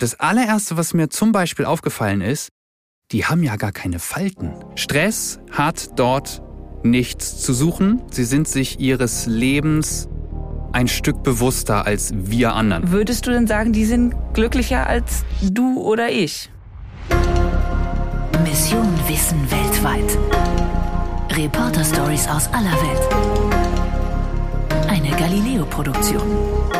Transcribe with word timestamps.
Das 0.00 0.18
allererste, 0.18 0.78
was 0.78 0.94
mir 0.94 1.10
zum 1.10 1.30
Beispiel 1.30 1.66
aufgefallen 1.66 2.22
ist, 2.22 2.48
die 3.12 3.26
haben 3.26 3.42
ja 3.42 3.56
gar 3.56 3.70
keine 3.70 3.98
Falten. 3.98 4.54
Stress 4.74 5.40
hat 5.50 5.90
dort 5.98 6.42
nichts 6.82 7.42
zu 7.42 7.52
suchen. 7.52 8.00
Sie 8.10 8.24
sind 8.24 8.48
sich 8.48 8.80
ihres 8.80 9.26
Lebens 9.26 10.08
ein 10.72 10.88
Stück 10.88 11.22
bewusster 11.22 11.84
als 11.84 12.12
wir 12.14 12.54
anderen. 12.54 12.90
Würdest 12.90 13.26
du 13.26 13.30
denn 13.30 13.46
sagen, 13.46 13.74
die 13.74 13.84
sind 13.84 14.14
glücklicher 14.32 14.86
als 14.86 15.22
du 15.42 15.78
oder 15.82 16.10
ich? 16.10 16.50
Mission 18.42 18.88
Wissen 19.06 19.50
weltweit. 19.50 20.16
Reporter-Stories 21.36 22.26
aus 22.26 22.48
aller 22.54 22.72
Welt. 22.72 23.02
Eine 24.88 25.10
Galileo-Produktion. 25.10 26.79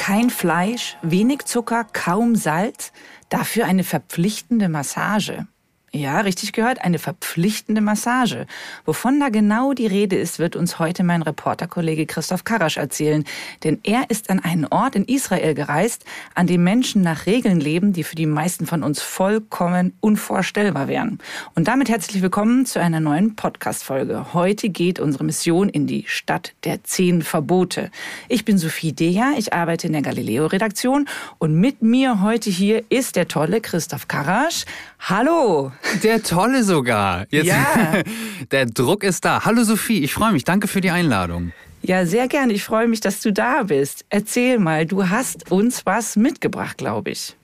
Kein 0.00 0.30
Fleisch, 0.30 0.96
wenig 1.02 1.44
Zucker, 1.44 1.84
kaum 1.84 2.34
Salz, 2.34 2.90
dafür 3.28 3.66
eine 3.66 3.84
verpflichtende 3.84 4.70
Massage. 4.70 5.44
Ja, 5.92 6.20
richtig 6.20 6.52
gehört, 6.52 6.82
eine 6.84 7.00
verpflichtende 7.00 7.80
Massage. 7.80 8.46
Wovon 8.84 9.18
da 9.18 9.28
genau 9.28 9.72
die 9.72 9.88
Rede 9.88 10.14
ist, 10.14 10.38
wird 10.38 10.54
uns 10.54 10.78
heute 10.78 11.02
mein 11.02 11.20
Reporterkollege 11.20 12.06
Christoph 12.06 12.44
Karasch 12.44 12.76
erzählen. 12.76 13.24
Denn 13.64 13.80
er 13.82 14.08
ist 14.08 14.30
an 14.30 14.38
einen 14.38 14.66
Ort 14.66 14.94
in 14.94 15.04
Israel 15.04 15.52
gereist, 15.54 16.04
an 16.36 16.46
dem 16.46 16.62
Menschen 16.62 17.02
nach 17.02 17.26
Regeln 17.26 17.58
leben, 17.58 17.92
die 17.92 18.04
für 18.04 18.14
die 18.14 18.26
meisten 18.26 18.66
von 18.66 18.84
uns 18.84 19.02
vollkommen 19.02 19.92
unvorstellbar 19.98 20.86
wären. 20.86 21.18
Und 21.56 21.66
damit 21.66 21.88
herzlich 21.88 22.22
willkommen 22.22 22.66
zu 22.66 22.80
einer 22.80 23.00
neuen 23.00 23.34
Podcast-Folge. 23.34 24.32
Heute 24.32 24.68
geht 24.68 25.00
unsere 25.00 25.24
Mission 25.24 25.68
in 25.68 25.88
die 25.88 26.04
Stadt 26.06 26.52
der 26.62 26.84
zehn 26.84 27.22
Verbote. 27.22 27.90
Ich 28.28 28.44
bin 28.44 28.58
Sophie 28.58 28.92
Deja, 28.92 29.32
ich 29.36 29.54
arbeite 29.54 29.88
in 29.88 29.92
der 29.92 30.02
Galileo-Redaktion 30.02 31.08
und 31.38 31.54
mit 31.56 31.82
mir 31.82 32.22
heute 32.22 32.48
hier 32.48 32.84
ist 32.90 33.16
der 33.16 33.26
tolle 33.26 33.60
Christoph 33.60 34.06
Karasch. 34.06 34.66
Hallo! 35.00 35.72
Der 36.02 36.22
Tolle 36.22 36.62
sogar. 36.64 37.26
Jetzt, 37.30 37.46
ja. 37.46 38.02
Der 38.50 38.66
Druck 38.66 39.02
ist 39.02 39.24
da. 39.24 39.44
Hallo 39.44 39.64
Sophie, 39.64 40.02
ich 40.02 40.12
freue 40.12 40.32
mich. 40.32 40.44
Danke 40.44 40.68
für 40.68 40.80
die 40.80 40.90
Einladung. 40.90 41.52
Ja, 41.82 42.04
sehr 42.04 42.28
gerne. 42.28 42.52
Ich 42.52 42.64
freue 42.64 42.88
mich, 42.88 43.00
dass 43.00 43.20
du 43.22 43.32
da 43.32 43.62
bist. 43.62 44.04
Erzähl 44.10 44.58
mal, 44.58 44.86
du 44.86 45.08
hast 45.08 45.50
uns 45.50 45.86
was 45.86 46.16
mitgebracht, 46.16 46.78
glaube 46.78 47.10
ich. 47.10 47.36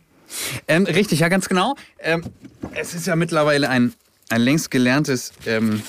Ähm, 0.69 0.85
richtig, 0.85 1.21
ja, 1.21 1.29
ganz 1.29 1.49
genau. 1.49 1.75
Ähm, 2.01 2.25
es 2.75 2.95
ist 2.95 3.07
ja 3.07 3.17
mittlerweile 3.17 3.71
ein, 3.71 3.95
ein 4.29 4.41
längst 4.41 4.71
gelerntes 4.71 5.33
ähm, 5.47 5.83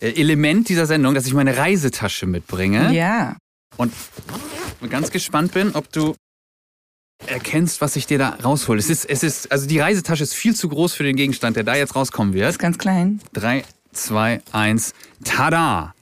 äh, 0.00 0.10
Element 0.20 0.68
dieser 0.68 0.86
Sendung, 0.86 1.14
dass 1.14 1.26
ich 1.26 1.34
meine 1.34 1.56
Reisetasche 1.56 2.26
mitbringe. 2.26 2.92
Ja. 2.92 3.36
Und 3.78 3.92
ganz 4.90 5.10
gespannt 5.10 5.52
bin, 5.52 5.74
ob 5.74 5.90
du 5.92 6.14
erkennst, 7.26 7.80
was 7.80 7.96
ich 7.96 8.06
dir 8.06 8.18
da 8.18 8.30
raushole. 8.42 8.78
Es 8.78 8.90
ist, 8.90 9.04
es 9.04 9.22
ist, 9.22 9.50
also 9.52 9.66
die 9.66 9.78
Reisetasche 9.78 10.22
ist 10.22 10.34
viel 10.34 10.54
zu 10.54 10.68
groß 10.68 10.94
für 10.94 11.04
den 11.04 11.16
Gegenstand, 11.16 11.56
der 11.56 11.64
da 11.64 11.74
jetzt 11.74 11.94
rauskommen 11.94 12.34
wird. 12.34 12.46
Das 12.46 12.54
ist 12.54 12.58
ganz 12.58 12.78
klein. 12.78 13.20
Drei, 13.32 13.64
zwei, 13.92 14.40
eins, 14.52 14.94
tada! 15.24 15.94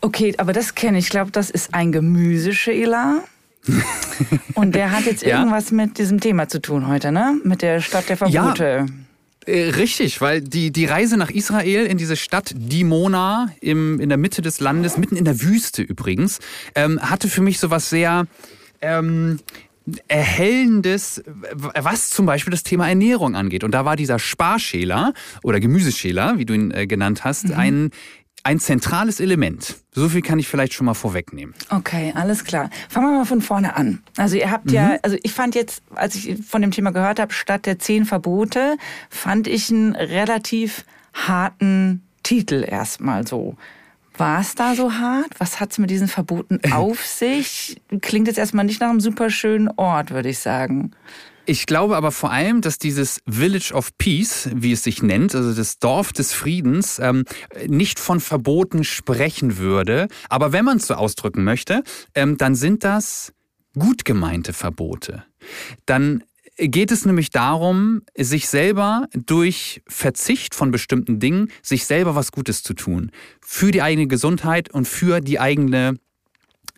Okay, 0.00 0.34
aber 0.38 0.52
das 0.52 0.74
kenne 0.74 0.98
ich. 0.98 1.06
Ich 1.06 1.10
glaube, 1.10 1.30
das 1.30 1.50
ist 1.50 1.74
ein 1.74 1.92
Gemüseschäler. 1.92 3.24
Und 4.54 4.74
der 4.74 4.92
hat 4.92 5.04
jetzt 5.04 5.24
ja? 5.24 5.38
irgendwas 5.38 5.72
mit 5.72 5.98
diesem 5.98 6.20
Thema 6.20 6.48
zu 6.48 6.60
tun 6.60 6.86
heute, 6.86 7.10
ne? 7.10 7.40
Mit 7.42 7.62
der 7.62 7.80
Stadt 7.80 8.08
der 8.08 8.16
Verbote. 8.16 8.86
Ja. 8.86 9.52
Äh, 9.52 9.70
richtig, 9.70 10.20
weil 10.20 10.40
die, 10.40 10.72
die 10.72 10.86
Reise 10.86 11.16
nach 11.16 11.30
Israel 11.30 11.86
in 11.86 11.98
diese 11.98 12.16
Stadt 12.16 12.52
Dimona 12.54 13.48
im, 13.60 14.00
in 14.00 14.08
der 14.08 14.18
Mitte 14.18 14.42
des 14.42 14.60
Landes, 14.60 14.96
mitten 14.98 15.16
in 15.16 15.24
der 15.24 15.40
Wüste 15.40 15.82
übrigens, 15.82 16.40
ähm, 16.74 17.00
hatte 17.00 17.28
für 17.28 17.42
mich 17.42 17.58
so 17.58 17.70
was 17.70 17.88
sehr 17.88 18.26
ähm, 18.80 19.38
erhellendes, 20.08 21.22
was 21.54 22.10
zum 22.10 22.26
Beispiel 22.26 22.50
das 22.50 22.62
Thema 22.62 22.88
Ernährung 22.88 23.36
angeht. 23.36 23.64
Und 23.64 23.72
da 23.72 23.84
war 23.84 23.96
dieser 23.96 24.18
Sparschäler 24.18 25.12
oder 25.42 25.60
Gemüseschäler, 25.60 26.38
wie 26.38 26.44
du 26.44 26.54
ihn 26.54 26.70
äh, 26.72 26.86
genannt 26.86 27.24
hast, 27.24 27.48
mhm. 27.48 27.54
ein 27.54 27.90
ein 28.46 28.60
zentrales 28.60 29.18
Element. 29.18 29.74
So 29.90 30.08
viel 30.08 30.22
kann 30.22 30.38
ich 30.38 30.46
vielleicht 30.46 30.72
schon 30.72 30.86
mal 30.86 30.94
vorwegnehmen. 30.94 31.52
Okay, 31.68 32.12
alles 32.14 32.44
klar. 32.44 32.70
Fangen 32.88 33.08
wir 33.08 33.18
mal 33.18 33.24
von 33.24 33.40
vorne 33.40 33.74
an. 33.74 34.04
Also 34.16 34.36
ihr 34.36 34.52
habt 34.52 34.66
mhm. 34.66 34.72
ja, 34.72 34.98
also 35.02 35.16
ich 35.24 35.32
fand 35.32 35.56
jetzt, 35.56 35.82
als 35.96 36.14
ich 36.14 36.46
von 36.46 36.62
dem 36.62 36.70
Thema 36.70 36.92
gehört 36.92 37.18
habe, 37.18 37.32
statt 37.32 37.66
der 37.66 37.80
zehn 37.80 38.04
Verbote, 38.04 38.76
fand 39.10 39.48
ich 39.48 39.68
einen 39.70 39.96
relativ 39.96 40.84
harten 41.12 42.06
Titel 42.22 42.64
erstmal 42.64 43.26
so. 43.26 43.56
War 44.18 44.40
es 44.40 44.54
da 44.54 44.74
so 44.74 44.92
hart? 44.92 45.28
Was 45.38 45.60
hat 45.60 45.72
es 45.72 45.78
mit 45.78 45.90
diesen 45.90 46.08
Verboten 46.08 46.60
auf 46.72 47.04
sich? 47.04 47.80
Klingt 48.00 48.28
jetzt 48.28 48.38
erstmal 48.38 48.64
nicht 48.64 48.80
nach 48.80 48.90
einem 48.90 49.00
super 49.00 49.30
schönen 49.30 49.68
Ort, 49.76 50.10
würde 50.10 50.30
ich 50.30 50.38
sagen. 50.38 50.92
Ich 51.48 51.66
glaube 51.66 51.96
aber 51.96 52.10
vor 52.10 52.32
allem, 52.32 52.60
dass 52.60 52.78
dieses 52.78 53.20
Village 53.28 53.72
of 53.72 53.96
Peace, 53.98 54.50
wie 54.52 54.72
es 54.72 54.82
sich 54.82 55.00
nennt, 55.00 55.32
also 55.32 55.54
das 55.54 55.78
Dorf 55.78 56.12
des 56.12 56.32
Friedens, 56.32 56.98
ähm, 56.98 57.24
nicht 57.68 58.00
von 58.00 58.18
Verboten 58.18 58.82
sprechen 58.82 59.56
würde. 59.56 60.08
Aber 60.28 60.52
wenn 60.52 60.64
man 60.64 60.78
es 60.78 60.88
so 60.88 60.94
ausdrücken 60.94 61.44
möchte, 61.44 61.84
ähm, 62.16 62.36
dann 62.36 62.56
sind 62.56 62.82
das 62.82 63.32
gut 63.78 64.04
gemeinte 64.04 64.52
Verbote. 64.52 65.24
Dann 65.84 66.24
geht 66.56 66.90
es 66.90 67.04
nämlich 67.04 67.30
darum, 67.30 68.02
sich 68.16 68.48
selber 68.48 69.06
durch 69.12 69.82
Verzicht 69.86 70.54
von 70.54 70.70
bestimmten 70.70 71.20
Dingen, 71.20 71.50
sich 71.62 71.86
selber 71.86 72.14
was 72.14 72.32
Gutes 72.32 72.62
zu 72.62 72.74
tun. 72.74 73.10
Für 73.40 73.70
die 73.70 73.82
eigene 73.82 74.06
Gesundheit 74.06 74.70
und 74.70 74.88
für 74.88 75.20
die 75.20 75.38
eigene 75.38 75.96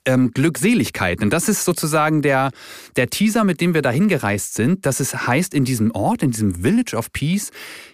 ähm, 0.05 0.33
Glückseligkeit. 0.33 1.23
Und 1.23 1.31
das 1.31 1.49
ist 1.49 1.65
sozusagen 1.65 2.23
der, 2.23 2.51
der 2.97 3.11
Teaser, 3.11 3.45
mit 3.45 3.61
dem 3.61 3.75
wir 3.75 3.83
dahin 3.83 4.09
gereist 4.09 4.55
sind, 4.55 4.87
dass 4.87 5.01
es 5.01 5.27
heißt, 5.27 5.55
in 5.55 5.65
diesem 5.65 5.91
Ort, 5.93 6.23
in 6.23 6.31
diesem 6.31 6.63
Village 6.63 6.97
of 6.97 7.13
Peace, 7.13 7.51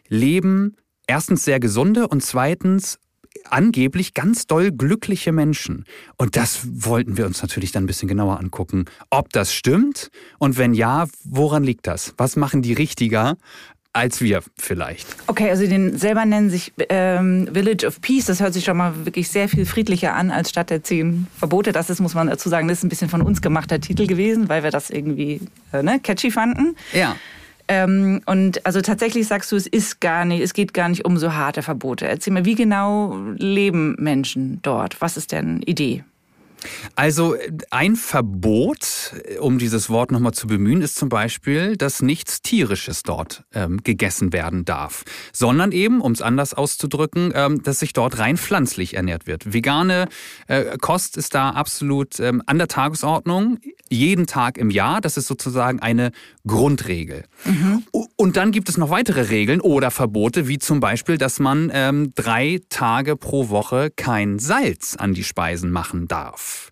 leben 0.08 0.76
erstens 1.06 1.44
sehr 1.44 1.60
gesunde 1.60 2.08
und 2.08 2.22
zweitens 2.22 2.98
angeblich 3.50 4.14
ganz 4.14 4.46
doll 4.46 4.72
glückliche 4.72 5.32
Menschen. 5.32 5.84
Und 6.16 6.36
das 6.36 6.60
wollten 6.64 7.16
wir 7.16 7.26
uns 7.26 7.42
natürlich 7.42 7.72
dann 7.72 7.84
ein 7.84 7.86
bisschen 7.86 8.08
genauer 8.08 8.38
angucken, 8.38 8.86
ob 9.10 9.32
das 9.32 9.54
stimmt 9.54 10.10
und 10.38 10.58
wenn 10.58 10.74
ja, 10.74 11.06
woran 11.24 11.64
liegt 11.64 11.86
das? 11.86 12.14
Was 12.16 12.36
machen 12.36 12.62
die 12.62 12.72
richtiger 12.72 13.36
als 13.94 14.20
wir 14.20 14.42
vielleicht. 14.58 15.06
Okay, 15.28 15.48
also 15.48 15.66
den 15.66 15.96
selber 15.96 16.24
nennen 16.24 16.50
sich 16.50 16.72
ähm, 16.88 17.48
Village 17.52 17.86
of 17.86 18.00
Peace. 18.00 18.26
Das 18.26 18.40
hört 18.40 18.52
sich 18.52 18.64
schon 18.64 18.76
mal 18.76 19.06
wirklich 19.06 19.28
sehr 19.28 19.48
viel 19.48 19.64
friedlicher 19.64 20.14
an 20.14 20.32
als 20.32 20.50
Stadt 20.50 20.70
der 20.70 20.82
zehn 20.82 21.28
Verbote. 21.38 21.70
Das 21.70 21.90
ist, 21.90 22.00
muss 22.00 22.14
man 22.14 22.26
dazu 22.26 22.48
sagen, 22.48 22.66
das 22.66 22.78
ist 22.78 22.84
ein 22.84 22.88
bisschen 22.88 23.08
von 23.08 23.22
uns 23.22 23.40
gemachter 23.40 23.80
Titel 23.80 24.08
gewesen, 24.08 24.48
weil 24.48 24.64
wir 24.64 24.72
das 24.72 24.90
irgendwie 24.90 25.40
äh, 25.72 25.82
ne, 25.82 26.00
catchy 26.00 26.32
fanden. 26.32 26.74
Ja. 26.92 27.14
Ähm, 27.66 28.20
und 28.26 28.64
also 28.66 28.80
tatsächlich 28.80 29.26
sagst 29.26 29.50
du, 29.50 29.56
es 29.56 29.66
ist 29.66 30.00
gar 30.00 30.24
nicht, 30.24 30.42
es 30.42 30.52
geht 30.52 30.74
gar 30.74 30.88
nicht 30.88 31.04
um 31.04 31.16
so 31.16 31.34
harte 31.34 31.62
Verbote. 31.62 32.06
Erzähl 32.06 32.32
mir, 32.32 32.44
wie 32.44 32.54
genau 32.54 33.16
leben 33.36 33.96
Menschen 33.98 34.60
dort? 34.62 35.00
Was 35.00 35.16
ist 35.16 35.32
denn 35.32 35.62
Idee? 35.62 36.04
Also 36.94 37.36
ein 37.70 37.96
Verbot, 37.96 39.14
um 39.40 39.58
dieses 39.58 39.90
Wort 39.90 40.10
nochmal 40.10 40.32
zu 40.32 40.46
bemühen, 40.46 40.82
ist 40.82 40.96
zum 40.96 41.08
Beispiel, 41.08 41.76
dass 41.76 42.02
nichts 42.02 42.42
Tierisches 42.42 43.02
dort 43.02 43.44
ähm, 43.52 43.82
gegessen 43.82 44.32
werden 44.32 44.64
darf, 44.64 45.04
sondern 45.32 45.72
eben, 45.72 46.00
um 46.00 46.12
es 46.12 46.22
anders 46.22 46.54
auszudrücken, 46.54 47.32
ähm, 47.34 47.62
dass 47.62 47.80
sich 47.80 47.92
dort 47.92 48.18
rein 48.18 48.36
pflanzlich 48.36 48.94
ernährt 48.94 49.26
wird. 49.26 49.52
Vegane 49.52 50.08
äh, 50.46 50.76
Kost 50.78 51.16
ist 51.16 51.34
da 51.34 51.50
absolut 51.50 52.20
ähm, 52.20 52.42
an 52.46 52.58
der 52.58 52.68
Tagesordnung, 52.68 53.58
jeden 53.88 54.26
Tag 54.26 54.58
im 54.58 54.70
Jahr. 54.70 55.00
Das 55.00 55.16
ist 55.16 55.26
sozusagen 55.26 55.80
eine 55.80 56.12
Grundregel. 56.46 57.24
Mhm. 57.44 57.84
Und 58.16 58.36
dann 58.36 58.52
gibt 58.52 58.68
es 58.68 58.76
noch 58.76 58.90
weitere 58.90 59.22
Regeln 59.22 59.60
oder 59.60 59.90
Verbote, 59.90 60.46
wie 60.46 60.58
zum 60.58 60.78
Beispiel, 60.78 61.18
dass 61.18 61.40
man 61.40 61.70
ähm, 61.72 62.12
drei 62.14 62.60
Tage 62.68 63.16
pro 63.16 63.48
Woche 63.48 63.90
kein 63.94 64.38
Salz 64.38 64.94
an 64.96 65.14
die 65.14 65.24
Speisen 65.24 65.70
machen 65.72 66.06
darf. 66.06 66.70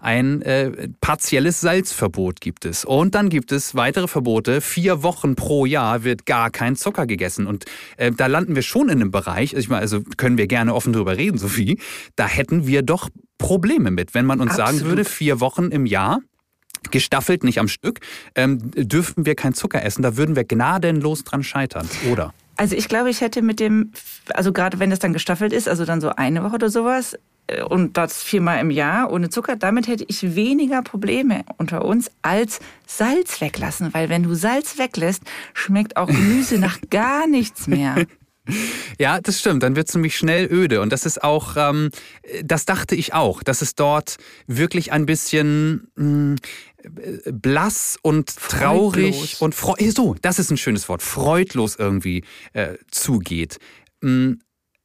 Ein 0.00 0.42
äh, 0.42 0.88
partielles 1.00 1.60
Salzverbot 1.60 2.40
gibt 2.40 2.64
es. 2.64 2.84
Und 2.84 3.14
dann 3.14 3.28
gibt 3.28 3.52
es 3.52 3.76
weitere 3.76 4.08
Verbote. 4.08 4.60
Vier 4.60 5.04
Wochen 5.04 5.36
pro 5.36 5.64
Jahr 5.64 6.02
wird 6.02 6.26
gar 6.26 6.50
kein 6.50 6.74
Zucker 6.74 7.06
gegessen. 7.06 7.46
Und 7.46 7.66
äh, 7.96 8.10
da 8.10 8.26
landen 8.26 8.56
wir 8.56 8.62
schon 8.62 8.88
in 8.88 9.00
einem 9.00 9.12
Bereich, 9.12 9.54
ich 9.54 9.68
meine, 9.68 9.82
also 9.82 10.02
können 10.16 10.38
wir 10.38 10.48
gerne 10.48 10.74
offen 10.74 10.92
drüber 10.92 11.16
reden, 11.16 11.38
Sophie, 11.38 11.78
da 12.16 12.26
hätten 12.26 12.66
wir 12.66 12.82
doch 12.82 13.08
Probleme 13.38 13.92
mit, 13.92 14.14
wenn 14.14 14.26
man 14.26 14.40
uns 14.40 14.58
Absolut. 14.58 14.80
sagen 14.80 14.88
würde, 14.88 15.04
vier 15.04 15.38
Wochen 15.38 15.66
im 15.66 15.86
Jahr 15.86 16.18
gestaffelt, 16.90 17.44
nicht 17.44 17.58
am 17.58 17.68
Stück, 17.68 18.00
ähm, 18.34 18.70
dürften 18.74 19.26
wir 19.26 19.34
kein 19.34 19.54
Zucker 19.54 19.84
essen. 19.84 20.02
Da 20.02 20.16
würden 20.16 20.36
wir 20.36 20.44
gnadenlos 20.44 21.24
dran 21.24 21.42
scheitern, 21.42 21.88
oder? 22.10 22.34
Also 22.56 22.76
ich 22.76 22.88
glaube, 22.88 23.10
ich 23.10 23.20
hätte 23.20 23.42
mit 23.42 23.60
dem, 23.60 23.92
also 24.34 24.52
gerade 24.52 24.78
wenn 24.78 24.90
das 24.90 24.98
dann 24.98 25.12
gestaffelt 25.12 25.52
ist, 25.52 25.68
also 25.68 25.84
dann 25.84 26.00
so 26.00 26.10
eine 26.10 26.44
Woche 26.44 26.54
oder 26.54 26.70
sowas, 26.70 27.16
äh, 27.46 27.62
und 27.62 27.96
das 27.96 28.22
viermal 28.22 28.60
im 28.60 28.70
Jahr 28.70 29.12
ohne 29.12 29.30
Zucker, 29.30 29.56
damit 29.56 29.88
hätte 29.88 30.04
ich 30.08 30.34
weniger 30.34 30.82
Probleme 30.82 31.44
unter 31.56 31.84
uns 31.84 32.10
als 32.22 32.60
Salz 32.86 33.40
weglassen. 33.40 33.92
Weil 33.94 34.08
wenn 34.08 34.22
du 34.22 34.34
Salz 34.34 34.78
weglässt, 34.78 35.22
schmeckt 35.54 35.96
auch 35.96 36.08
Gemüse 36.08 36.58
nach 36.58 36.78
gar 36.90 37.26
nichts 37.26 37.66
mehr. 37.66 37.96
Ja, 38.98 39.20
das 39.20 39.38
stimmt. 39.38 39.62
Dann 39.62 39.76
wird 39.76 39.88
es 39.88 39.94
nämlich 39.94 40.16
schnell 40.16 40.52
öde. 40.52 40.80
Und 40.80 40.92
das 40.92 41.06
ist 41.06 41.22
auch, 41.22 41.56
ähm, 41.56 41.90
das 42.42 42.64
dachte 42.64 42.96
ich 42.96 43.14
auch, 43.14 43.42
dass 43.42 43.62
es 43.62 43.74
dort 43.76 44.16
wirklich 44.46 44.92
ein 44.92 45.06
bisschen, 45.06 45.88
mh, 45.94 46.04
hm, 46.04 46.36
blass 47.30 47.98
und 48.02 48.36
traurig 48.36 49.36
und 49.40 49.54
so, 49.54 50.16
das 50.22 50.38
ist 50.38 50.50
ein 50.50 50.56
schönes 50.56 50.88
Wort, 50.88 51.02
freudlos 51.02 51.76
irgendwie 51.76 52.24
äh, 52.52 52.76
zugeht. 52.90 53.58
Mm, 54.00 54.34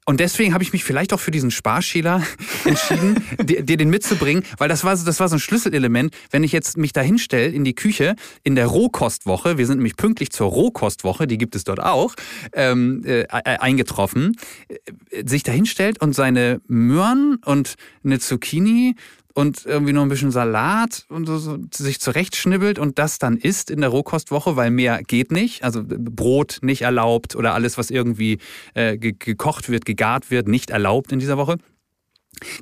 und 0.10 0.22
deswegen 0.22 0.54
habe 0.54 0.64
ich 0.64 0.72
mich 0.72 0.86
vielleicht 0.86 1.12
auch 1.12 1.20
für 1.20 1.32
diesen 1.32 1.52
Sparschäler 1.52 2.24
entschieden, 2.64 3.22
dir, 3.44 3.62
dir, 3.64 3.76
den 3.76 3.90
mitzubringen, 3.90 4.44
weil 4.58 4.70
das 4.70 4.86
war, 4.86 4.96
das 4.96 5.20
war 5.20 5.28
so 5.28 5.36
ein 5.36 5.40
Schlüsselelement. 5.40 6.16
Wenn 6.32 6.46
ich 6.46 6.54
jetzt 6.54 6.78
mich 6.78 6.94
da 6.94 7.02
hinstelle 7.02 7.48
in 7.50 7.66
die 7.66 7.76
Küche 7.76 8.16
in 8.42 8.56
der 8.56 8.68
Rohkostwoche, 8.68 9.58
wir 9.58 9.68
sind 9.68 9.80
nämlich 9.80 9.98
pünktlich 9.98 10.32
zur 10.32 10.48
Rohkostwoche, 10.48 11.28
die 11.28 11.38
gibt 11.38 11.58
es 11.58 11.66
dort 11.66 11.82
auch, 11.82 12.16
ähm, 12.54 13.04
äh, 13.06 13.24
äh 13.24 13.26
eingetroffen, 13.28 14.38
äh, 14.70 15.28
sich 15.28 15.44
da 15.44 15.52
hinstellt 15.52 16.02
und 16.02 16.14
seine 16.14 16.62
Möhren 16.68 17.40
und 17.44 17.76
eine 18.06 18.20
Zucchini 18.20 18.96
und 19.38 19.68
irgendwie 19.68 19.94
noch 19.94 20.02
ein 20.02 20.10
bisschen 20.10 20.32
Salat 20.32 21.06
und 21.10 21.28
so, 21.28 21.38
so, 21.38 21.60
sich 21.72 22.00
zurechtschnibbelt 22.00 22.80
und 22.80 22.98
das 22.98 23.20
dann 23.20 23.38
isst 23.38 23.70
in 23.70 23.82
der 23.82 23.92
Rohkostwoche, 23.92 24.56
weil 24.56 24.72
mehr 24.72 25.04
geht 25.04 25.32
nicht. 25.32 25.64
Also 25.64 25.84
Brot 25.86 26.58
nicht 26.64 26.82
erlaubt 26.82 27.36
oder 27.36 27.54
alles, 27.54 27.78
was 27.78 27.92
irgendwie 27.92 28.40
äh, 28.74 28.98
gekocht 28.98 29.70
wird, 29.70 29.86
gegart 29.86 30.32
wird, 30.32 30.48
nicht 30.48 30.72
erlaubt 30.72 31.12
in 31.12 31.20
dieser 31.20 31.38
Woche 31.38 31.58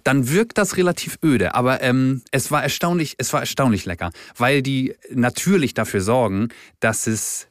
dann 0.05 0.29
wirkt 0.29 0.57
das 0.57 0.77
relativ 0.77 1.19
öde. 1.21 1.53
Aber 1.53 1.81
ähm, 1.81 2.21
es 2.31 2.49
war 2.49 2.63
erstaunlich, 2.63 3.15
es 3.17 3.33
war 3.33 3.41
erstaunlich 3.41 3.83
lecker, 3.83 4.11
weil 4.37 4.61
die 4.61 4.95
natürlich 5.11 5.73
dafür 5.73 5.99
sorgen, 5.99 6.47
dass 6.79 7.07
es 7.07 7.47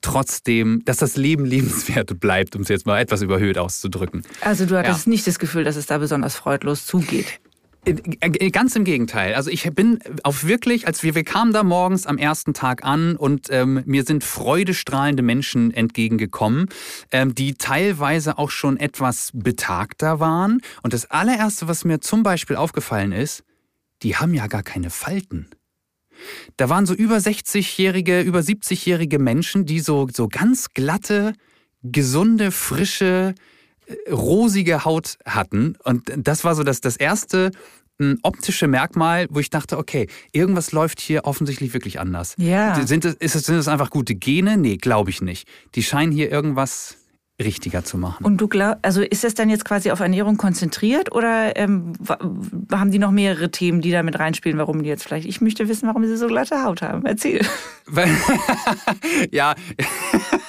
trotzdem, 0.00 0.82
dass 0.86 0.96
das 0.96 1.16
Leben 1.16 1.44
lebenswert 1.56 2.18
bleibt, 2.18 2.56
um 2.56 2.62
es 2.62 2.68
jetzt 2.68 2.86
mal 2.86 2.98
etwas 2.98 3.20
überhöht 3.20 3.58
auszudrücken. 3.58 4.22
Also 4.40 4.64
du 4.64 4.78
hattest 4.78 5.04
ja. 5.04 5.10
nicht 5.10 5.26
das 5.26 5.38
Gefühl, 5.38 5.64
dass 5.64 5.76
es 5.76 5.84
da 5.84 5.98
besonders 5.98 6.34
freudlos 6.34 6.86
zugeht. 6.86 7.40
Äh, 7.84 7.94
äh, 8.20 8.50
ganz 8.50 8.76
im 8.76 8.84
Gegenteil. 8.84 9.34
Also 9.34 9.50
ich 9.50 9.62
bin 9.74 10.00
auf 10.22 10.44
wirklich, 10.44 10.86
als 10.86 11.02
wir, 11.02 11.14
wir 11.14 11.24
kamen 11.24 11.52
da 11.52 11.62
morgens 11.62 12.06
am 12.06 12.18
ersten 12.18 12.52
Tag 12.52 12.84
an 12.84 13.16
und 13.16 13.48
ähm, 13.50 13.82
mir 13.86 14.04
sind 14.04 14.22
freudestrahlende 14.22 15.22
Menschen 15.22 15.72
entgegengekommen, 15.72 16.68
ähm, 17.10 17.34
die 17.34 17.54
teilweise 17.54 18.38
auch 18.38 18.50
schon 18.50 18.76
etwas 18.76 19.30
betagter 19.32 20.20
waren. 20.20 20.60
Und 20.82 20.92
das 20.92 21.10
allererste, 21.10 21.68
was 21.68 21.84
mir 21.84 22.00
zum 22.00 22.22
Beispiel 22.22 22.56
aufgefallen 22.56 23.12
ist, 23.12 23.44
die 24.02 24.16
haben 24.16 24.34
ja 24.34 24.46
gar 24.46 24.62
keine 24.62 24.90
Falten. 24.90 25.48
Da 26.58 26.68
waren 26.68 26.84
so 26.84 26.92
über 26.92 27.16
60-jährige, 27.16 28.20
über 28.20 28.40
70-jährige 28.40 29.18
Menschen, 29.18 29.64
die 29.64 29.80
so, 29.80 30.06
so 30.12 30.28
ganz 30.28 30.68
glatte, 30.74 31.32
gesunde, 31.82 32.50
frische, 32.50 33.34
rosige 34.10 34.84
Haut 34.84 35.18
hatten. 35.24 35.76
Und 35.84 36.10
das 36.16 36.44
war 36.44 36.54
so 36.54 36.62
das, 36.62 36.80
das 36.80 36.96
erste 36.96 37.50
hm, 37.98 38.18
optische 38.22 38.66
Merkmal, 38.66 39.26
wo 39.30 39.40
ich 39.40 39.50
dachte, 39.50 39.76
okay, 39.76 40.08
irgendwas 40.32 40.72
läuft 40.72 41.00
hier 41.00 41.24
offensichtlich 41.24 41.74
wirklich 41.74 42.00
anders. 42.00 42.34
Ja. 42.38 42.86
Sind 42.86 43.04
es, 43.04 43.14
ist 43.14 43.34
es, 43.34 43.44
sind 43.44 43.56
es 43.56 43.68
einfach 43.68 43.90
gute 43.90 44.14
Gene? 44.14 44.56
Nee, 44.56 44.76
glaube 44.76 45.10
ich 45.10 45.20
nicht. 45.20 45.46
Die 45.74 45.82
scheinen 45.82 46.12
hier 46.12 46.30
irgendwas 46.30 46.96
richtiger 47.40 47.84
zu 47.84 47.98
machen. 47.98 48.24
Und 48.24 48.40
du 48.40 48.48
glaubst, 48.48 48.78
also 48.82 49.02
ist 49.02 49.24
das 49.24 49.34
dann 49.34 49.50
jetzt 49.50 49.64
quasi 49.64 49.90
auf 49.90 50.00
Ernährung 50.00 50.36
konzentriert 50.36 51.12
oder 51.12 51.56
ähm, 51.56 51.94
haben 52.70 52.90
die 52.90 52.98
noch 52.98 53.10
mehrere 53.10 53.50
Themen, 53.50 53.80
die 53.80 53.90
da 53.90 54.02
mit 54.02 54.18
reinspielen, 54.18 54.58
warum 54.58 54.82
die 54.82 54.88
jetzt 54.88 55.04
vielleicht? 55.04 55.26
Ich 55.26 55.40
möchte 55.40 55.68
wissen, 55.68 55.86
warum 55.88 56.06
sie 56.06 56.16
so 56.16 56.26
glatte 56.26 56.62
Haut 56.62 56.82
haben. 56.82 57.04
Erzähl. 57.06 57.40
ja, 59.30 59.54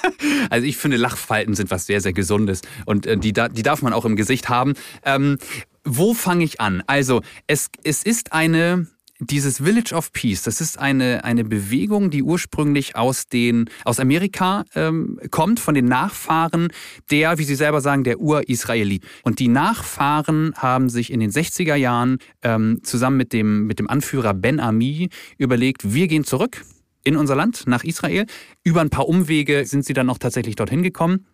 also 0.50 0.66
ich 0.66 0.78
finde, 0.78 0.98
Lachfalten 0.98 1.56
sind 1.56 1.72
was 1.72 1.86
sehr, 1.86 2.02
sehr 2.02 2.14
Gesundes 2.14 2.62
und 2.86 3.06
äh, 3.06 3.18
die, 3.18 3.34
die 3.34 3.64
darf 3.64 3.82
man 3.82 3.94
auch 3.94 4.06
im 4.06 4.16
Gesicht 4.16 4.50
haben. 4.50 4.74
Ähm, 5.04 5.38
wo 5.84 6.14
fange 6.14 6.44
ich 6.44 6.62
an? 6.62 6.84
Also 6.88 7.22
es, 7.48 7.70
es 7.84 8.04
ist 8.04 8.34
eine 8.34 8.88
dieses 9.22 9.58
Village 9.58 9.94
of 9.94 10.12
Peace, 10.14 10.42
das 10.42 10.62
ist 10.62 10.80
eine, 10.80 11.24
eine 11.24 11.44
Bewegung, 11.44 12.10
die 12.10 12.24
ursprünglich 12.24 12.96
aus, 12.96 13.28
den, 13.28 13.70
aus 13.86 14.00
Amerika 14.00 14.66
ähm, 14.74 15.20
kommt, 15.30 15.60
von 15.60 15.76
den 15.76 15.86
Nachfahren 15.86 16.70
der, 17.12 17.38
wie 17.38 17.44
Sie 17.44 17.56
selber 17.56 17.82
sagen, 17.82 18.04
der 18.04 18.20
Ur-Israelit. 18.20 19.04
Und 19.22 19.38
die 19.38 19.48
Nachfahren 19.48 20.54
haben 20.58 20.90
sich 20.90 21.12
in 21.12 21.20
den 21.20 21.30
60er 21.30 21.76
Jahren 21.76 22.18
ähm, 22.42 22.80
zusammen 22.82 23.18
mit 23.18 23.32
dem, 23.32 23.68
mit 23.68 23.78
dem 23.78 23.90
Anführer 23.90 24.34
Ben 24.34 24.60
Ami 24.60 25.10
überlegt, 25.38 25.94
wir 25.94 26.08
gehen 26.08 26.24
zurück 26.24 26.64
in 27.04 27.16
unser 27.18 27.36
Land, 27.36 27.64
nach 27.68 27.84
Israel. 27.84 28.26
Über 28.64 28.82
ein 28.82 28.90
paar 28.90 29.08
Umwege 29.08 29.66
sind 29.66 29.86
sie 29.86 29.94
dann 29.94 30.10
auch 30.10 30.18
tatsächlich 30.18 30.56
dorthin 30.56 30.84
gekommen 30.84 31.26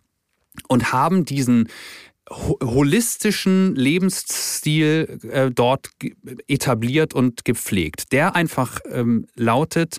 und 0.68 0.92
haben 0.92 1.24
diesen 1.24 1.68
holistischen 2.30 3.74
Lebensstil 3.74 5.18
äh, 5.30 5.50
dort 5.50 5.90
etabliert 6.46 7.14
und 7.14 7.44
gepflegt, 7.44 8.12
der 8.12 8.34
einfach 8.34 8.80
ähm, 8.90 9.26
lautet, 9.34 9.98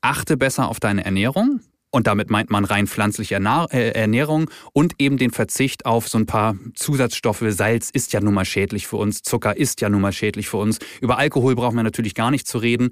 achte 0.00 0.36
besser 0.36 0.68
auf 0.68 0.80
deine 0.80 1.04
Ernährung. 1.04 1.60
Und 1.90 2.06
damit 2.06 2.28
meint 2.28 2.50
man 2.50 2.66
rein 2.66 2.86
pflanzliche 2.86 3.36
äh, 3.36 3.90
Ernährung 3.92 4.50
und 4.74 4.94
eben 4.98 5.16
den 5.16 5.30
Verzicht 5.30 5.86
auf 5.86 6.06
so 6.08 6.18
ein 6.18 6.26
paar 6.26 6.54
Zusatzstoffe. 6.74 7.42
Salz 7.48 7.88
ist 7.90 8.12
ja 8.12 8.20
nun 8.20 8.34
mal 8.34 8.44
schädlich 8.44 8.86
für 8.86 8.96
uns, 8.96 9.22
Zucker 9.22 9.56
ist 9.56 9.80
ja 9.80 9.88
nun 9.88 10.02
mal 10.02 10.12
schädlich 10.12 10.48
für 10.48 10.58
uns. 10.58 10.80
Über 11.00 11.16
Alkohol 11.16 11.54
brauchen 11.54 11.76
wir 11.76 11.82
natürlich 11.82 12.14
gar 12.14 12.30
nicht 12.30 12.46
zu 12.46 12.58
reden. 12.58 12.90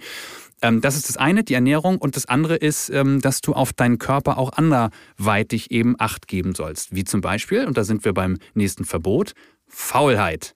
Ähm, 0.63 0.81
das 0.81 0.97
ist 0.97 1.09
das 1.09 1.17
eine, 1.17 1.45
die 1.45 1.55
Ernährung. 1.55 1.99
Und 1.99 2.17
das 2.17 2.27
andere 2.27 2.57
ist, 2.57 2.91
ähm, 2.91 3.21
dass 3.21 3.41
du 3.41 3.53
auf 3.53 3.73
deinen 3.73 3.99
Körper 3.99 4.39
auch 4.39 4.53
anderweitig 4.53 5.71
eben 5.71 5.97
Acht 5.99 6.29
geben 6.29 6.55
sollst. 6.55 6.95
Wie 6.95 7.05
zum 7.05 7.21
Beispiel, 7.21 7.67
und 7.67 7.77
da 7.77 7.85
sind 7.85 8.05
wir 8.05 8.15
beim 8.15 8.39
nächsten 8.55 8.85
Verbot, 8.85 9.33
Faulheit. 9.69 10.55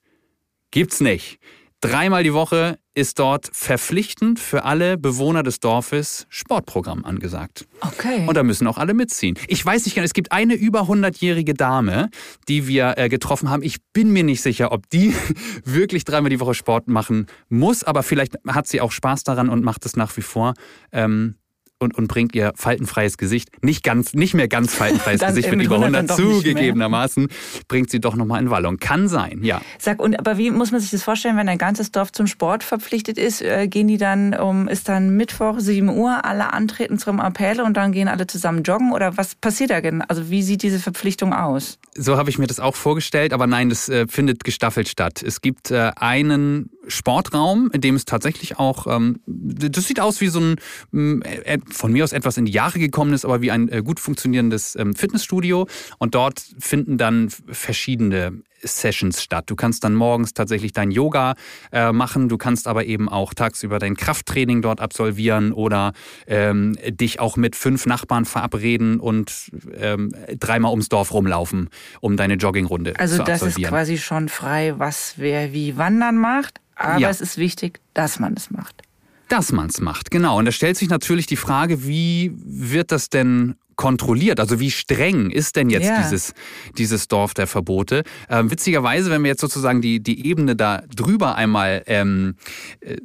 Gibt's 0.71 1.01
nicht. 1.01 1.39
Dreimal 1.81 2.23
die 2.23 2.33
Woche 2.33 2.77
ist 2.93 3.19
dort 3.19 3.49
verpflichtend 3.53 4.39
für 4.39 4.63
alle 4.65 4.97
Bewohner 4.97 5.43
des 5.43 5.59
Dorfes 5.59 6.25
Sportprogramm 6.29 7.05
angesagt. 7.05 7.65
Okay. 7.79 8.25
Und 8.27 8.35
da 8.35 8.43
müssen 8.43 8.67
auch 8.67 8.77
alle 8.77 8.93
mitziehen. 8.93 9.37
Ich 9.47 9.65
weiß 9.65 9.85
nicht 9.85 9.95
genau, 9.95 10.05
es 10.05 10.13
gibt 10.13 10.31
eine 10.31 10.55
über 10.55 10.81
100-jährige 10.81 11.53
Dame, 11.53 12.09
die 12.47 12.67
wir 12.67 12.97
äh, 12.97 13.07
getroffen 13.09 13.49
haben. 13.49 13.63
Ich 13.63 13.77
bin 13.93 14.11
mir 14.11 14.23
nicht 14.23 14.41
sicher, 14.41 14.71
ob 14.71 14.89
die 14.89 15.13
wirklich 15.63 16.03
dreimal 16.03 16.29
die 16.29 16.39
Woche 16.39 16.53
Sport 16.53 16.87
machen 16.87 17.27
muss, 17.49 17.83
aber 17.83 18.03
vielleicht 18.03 18.35
hat 18.47 18.67
sie 18.67 18.81
auch 18.81 18.91
Spaß 18.91 19.23
daran 19.23 19.49
und 19.49 19.63
macht 19.63 19.85
es 19.85 19.95
nach 19.95 20.15
wie 20.17 20.21
vor. 20.21 20.53
Ähm, 20.91 21.35
und, 21.81 21.97
und 21.97 22.07
bringt 22.07 22.35
ihr 22.35 22.53
faltenfreies 22.55 23.17
Gesicht, 23.17 23.63
nicht 23.63 23.83
ganz, 23.83 24.13
nicht 24.13 24.33
mehr 24.33 24.47
ganz 24.47 24.73
faltenfreies 24.73 25.21
Gesicht 25.21 25.51
mit 25.51 25.65
über 25.65 25.79
100 25.79 26.15
zugegebenermaßen, 26.15 27.27
bringt 27.67 27.89
sie 27.89 27.99
doch 27.99 28.15
nochmal 28.15 28.41
in 28.41 28.49
Wallung. 28.49 28.77
Kann 28.77 29.07
sein, 29.07 29.43
ja. 29.43 29.61
Sag, 29.79 30.01
und 30.01 30.17
aber 30.19 30.37
wie 30.37 30.51
muss 30.51 30.71
man 30.71 30.79
sich 30.79 30.91
das 30.91 31.03
vorstellen, 31.03 31.37
wenn 31.37 31.49
ein 31.49 31.57
ganzes 31.57 31.91
Dorf 31.91 32.11
zum 32.11 32.27
Sport 32.27 32.63
verpflichtet 32.63 33.17
ist? 33.17 33.41
Äh, 33.41 33.67
gehen 33.67 33.87
die 33.87 33.97
dann 33.97 34.33
um, 34.33 34.67
ist 34.67 34.87
dann 34.87 35.15
Mittwoch, 35.15 35.59
7 35.59 35.89
Uhr, 35.89 36.23
alle 36.25 36.53
antreten 36.53 36.97
zum 36.97 37.19
Appell 37.19 37.61
und 37.61 37.75
dann 37.75 37.91
gehen 37.91 38.07
alle 38.07 38.27
zusammen 38.27 38.63
joggen? 38.63 38.91
Oder 38.91 39.17
was 39.17 39.35
passiert 39.35 39.71
da 39.71 39.79
genau? 39.79 40.05
Also 40.07 40.29
wie 40.29 40.43
sieht 40.43 40.63
diese 40.63 40.79
Verpflichtung 40.79 41.33
aus? 41.33 41.79
So 41.95 42.17
habe 42.17 42.29
ich 42.29 42.37
mir 42.37 42.47
das 42.47 42.59
auch 42.59 42.75
vorgestellt, 42.75 43.33
aber 43.33 43.47
nein, 43.47 43.69
das 43.69 43.89
äh, 43.89 44.07
findet 44.07 44.43
gestaffelt 44.43 44.87
statt. 44.87 45.23
Es 45.23 45.41
gibt 45.41 45.71
äh, 45.71 45.91
einen 45.95 46.69
Sportraum, 46.87 47.69
in 47.73 47.81
dem 47.81 47.95
es 47.95 48.05
tatsächlich 48.05 48.57
auch, 48.57 48.87
ähm, 48.87 49.19
das 49.25 49.85
sieht 49.85 49.99
aus 49.99 50.21
wie 50.21 50.27
so 50.27 50.39
ein, 50.39 51.21
äh, 51.21 51.59
von 51.69 51.91
mir 51.91 52.03
aus 52.03 52.13
etwas 52.13 52.37
in 52.37 52.45
die 52.45 52.51
Jahre 52.51 52.79
gekommen 52.79 53.13
ist, 53.13 53.25
aber 53.25 53.41
wie 53.41 53.51
ein 53.51 53.69
äh, 53.69 53.81
gut 53.83 53.99
funktionierendes 53.99 54.75
ähm, 54.75 54.95
Fitnessstudio. 54.95 55.67
Und 55.99 56.15
dort 56.15 56.43
finden 56.59 56.97
dann 56.97 57.29
verschiedene 57.29 58.41
Sessions 58.63 59.21
statt. 59.21 59.45
Du 59.49 59.55
kannst 59.55 59.83
dann 59.83 59.93
morgens 59.93 60.33
tatsächlich 60.33 60.73
dein 60.73 60.91
Yoga 60.91 61.35
äh, 61.71 61.91
machen, 61.91 62.29
du 62.29 62.37
kannst 62.37 62.67
aber 62.67 62.85
eben 62.85 63.09
auch 63.09 63.33
tagsüber 63.33 63.79
dein 63.79 63.95
Krafttraining 63.95 64.61
dort 64.61 64.81
absolvieren 64.81 65.51
oder 65.51 65.93
ähm, 66.27 66.77
dich 66.87 67.19
auch 67.19 67.37
mit 67.37 67.55
fünf 67.55 67.85
Nachbarn 67.85 68.25
verabreden 68.25 68.99
und 68.99 69.51
ähm, 69.75 70.13
dreimal 70.39 70.71
ums 70.71 70.89
Dorf 70.89 71.13
rumlaufen, 71.13 71.69
um 71.99 72.17
deine 72.17 72.35
Joggingrunde 72.35 72.99
also 72.99 73.17
zu 73.17 73.21
absolvieren. 73.21 73.41
Also 73.41 73.45
das 73.45 73.57
ist 73.57 73.69
quasi 73.69 73.97
schon 73.97 74.29
frei, 74.29 74.73
was 74.77 75.15
wer 75.17 75.53
wie 75.53 75.77
wandern 75.77 76.17
macht, 76.17 76.59
aber 76.83 76.99
ja. 76.99 77.09
es 77.09 77.21
ist 77.21 77.37
wichtig, 77.37 77.79
dass 77.93 78.19
man 78.19 78.33
es 78.35 78.51
macht 78.51 78.83
dass 79.31 79.53
man 79.53 79.67
es 79.67 79.79
macht. 79.79 80.11
Genau. 80.11 80.37
Und 80.37 80.45
da 80.45 80.51
stellt 80.51 80.75
sich 80.75 80.89
natürlich 80.89 81.25
die 81.25 81.37
Frage, 81.37 81.87
wie 81.87 82.33
wird 82.35 82.91
das 82.91 83.07
denn 83.07 83.55
kontrolliert? 83.77 84.39
Also 84.39 84.59
wie 84.59 84.71
streng 84.71 85.29
ist 85.29 85.55
denn 85.55 85.69
jetzt 85.69 85.87
ja. 85.87 86.01
dieses, 86.01 86.33
dieses 86.77 87.07
Dorf 87.07 87.33
der 87.33 87.47
Verbote? 87.47 88.03
Ähm, 88.29 88.51
witzigerweise, 88.51 89.09
wenn 89.09 89.23
wir 89.23 89.29
jetzt 89.29 89.41
sozusagen 89.41 89.81
die, 89.81 90.01
die 90.03 90.27
Ebene 90.27 90.55
da 90.55 90.83
drüber 90.95 91.35
einmal 91.35 91.83
ähm, 91.87 92.35
äh, 92.81 92.97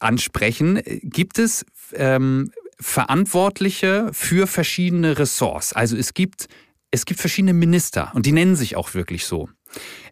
ansprechen, 0.00 0.80
gibt 1.02 1.38
es 1.38 1.66
ähm, 1.92 2.50
Verantwortliche 2.80 4.08
für 4.12 4.46
verschiedene 4.46 5.18
Ressorts. 5.18 5.74
Also 5.74 5.96
es 5.96 6.14
gibt, 6.14 6.48
es 6.90 7.04
gibt 7.04 7.20
verschiedene 7.20 7.52
Minister 7.52 8.10
und 8.14 8.24
die 8.24 8.32
nennen 8.32 8.56
sich 8.56 8.74
auch 8.76 8.94
wirklich 8.94 9.26
so. 9.26 9.50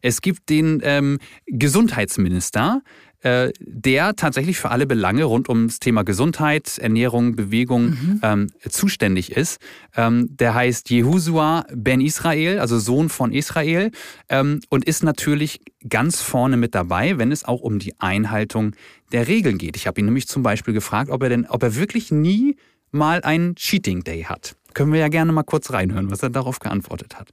Es 0.03 0.21
gibt 0.21 0.49
den 0.51 0.81
ähm, 0.83 1.19
Gesundheitsminister, 1.47 2.83
der 3.23 4.17
tatsächlich 4.17 4.59
für 4.59 4.71
alle 4.71 4.87
Belange 4.87 5.25
rund 5.25 5.49
ums 5.49 5.79
Thema 5.79 6.03
Gesundheit, 6.03 6.79
Ernährung, 6.79 7.37
Bewegung 7.37 7.91
mhm. 7.91 8.21
ähm, 8.23 8.51
zuständig 8.69 9.33
ist. 9.33 9.61
Ähm, 9.97 10.29
der 10.31 10.55
heißt 10.55 10.91
Jehusua 10.91 11.65
ben 11.73 12.01
Israel, 12.01 12.59
also 12.59 12.79
Sohn 12.79 13.09
von 13.09 13.33
Israel, 13.33 13.91
ähm, 14.29 14.61
und 14.71 14.85
ist 14.85 15.05
natürlich 15.05 15.61
ganz 15.89 16.21
vorne 16.21 16.57
mit 16.57 16.75
dabei, 16.75 17.19
wenn 17.19 17.33
es 17.33 17.45
auch 17.45 17.61
um 17.61 17.79
die 17.79 17.95
Einhaltung 18.01 18.75
der 19.13 19.29
Regeln 19.29 19.59
geht. 19.59 19.77
Ich 19.77 19.87
habe 19.87 20.01
ihn 20.01 20.07
nämlich 20.07 20.27
zum 20.27 20.43
Beispiel 20.43 20.75
gefragt, 20.75 21.11
ob 21.11 21.23
er 21.23 21.29
denn, 21.29 21.47
ob 21.47 21.63
er 21.63 21.77
wirklich 21.77 22.11
nie 22.11 22.57
mal 22.91 23.23
einen 23.23 23.55
Cheating 23.57 24.05
Day 24.05 24.25
hat. 24.25 24.57
Können 24.75 24.93
wir 24.93 25.01
ja 25.01 25.09
gerne 25.09 25.33
mal 25.33 25.43
kurz 25.43 25.73
reinhören, 25.73 26.11
was 26.11 26.23
er 26.23 26.31
darauf 26.31 26.59
geantwortet 26.59 27.19
hat. 27.19 27.29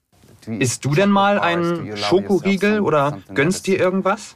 Isst 0.48 0.86
du 0.86 0.94
denn 0.94 1.10
mal 1.10 1.40
einen 1.40 1.96
Schokoriegel 1.98 2.80
oder 2.80 3.20
gönnst 3.34 3.68
dir 3.68 3.80
irgendwas? 3.80 4.36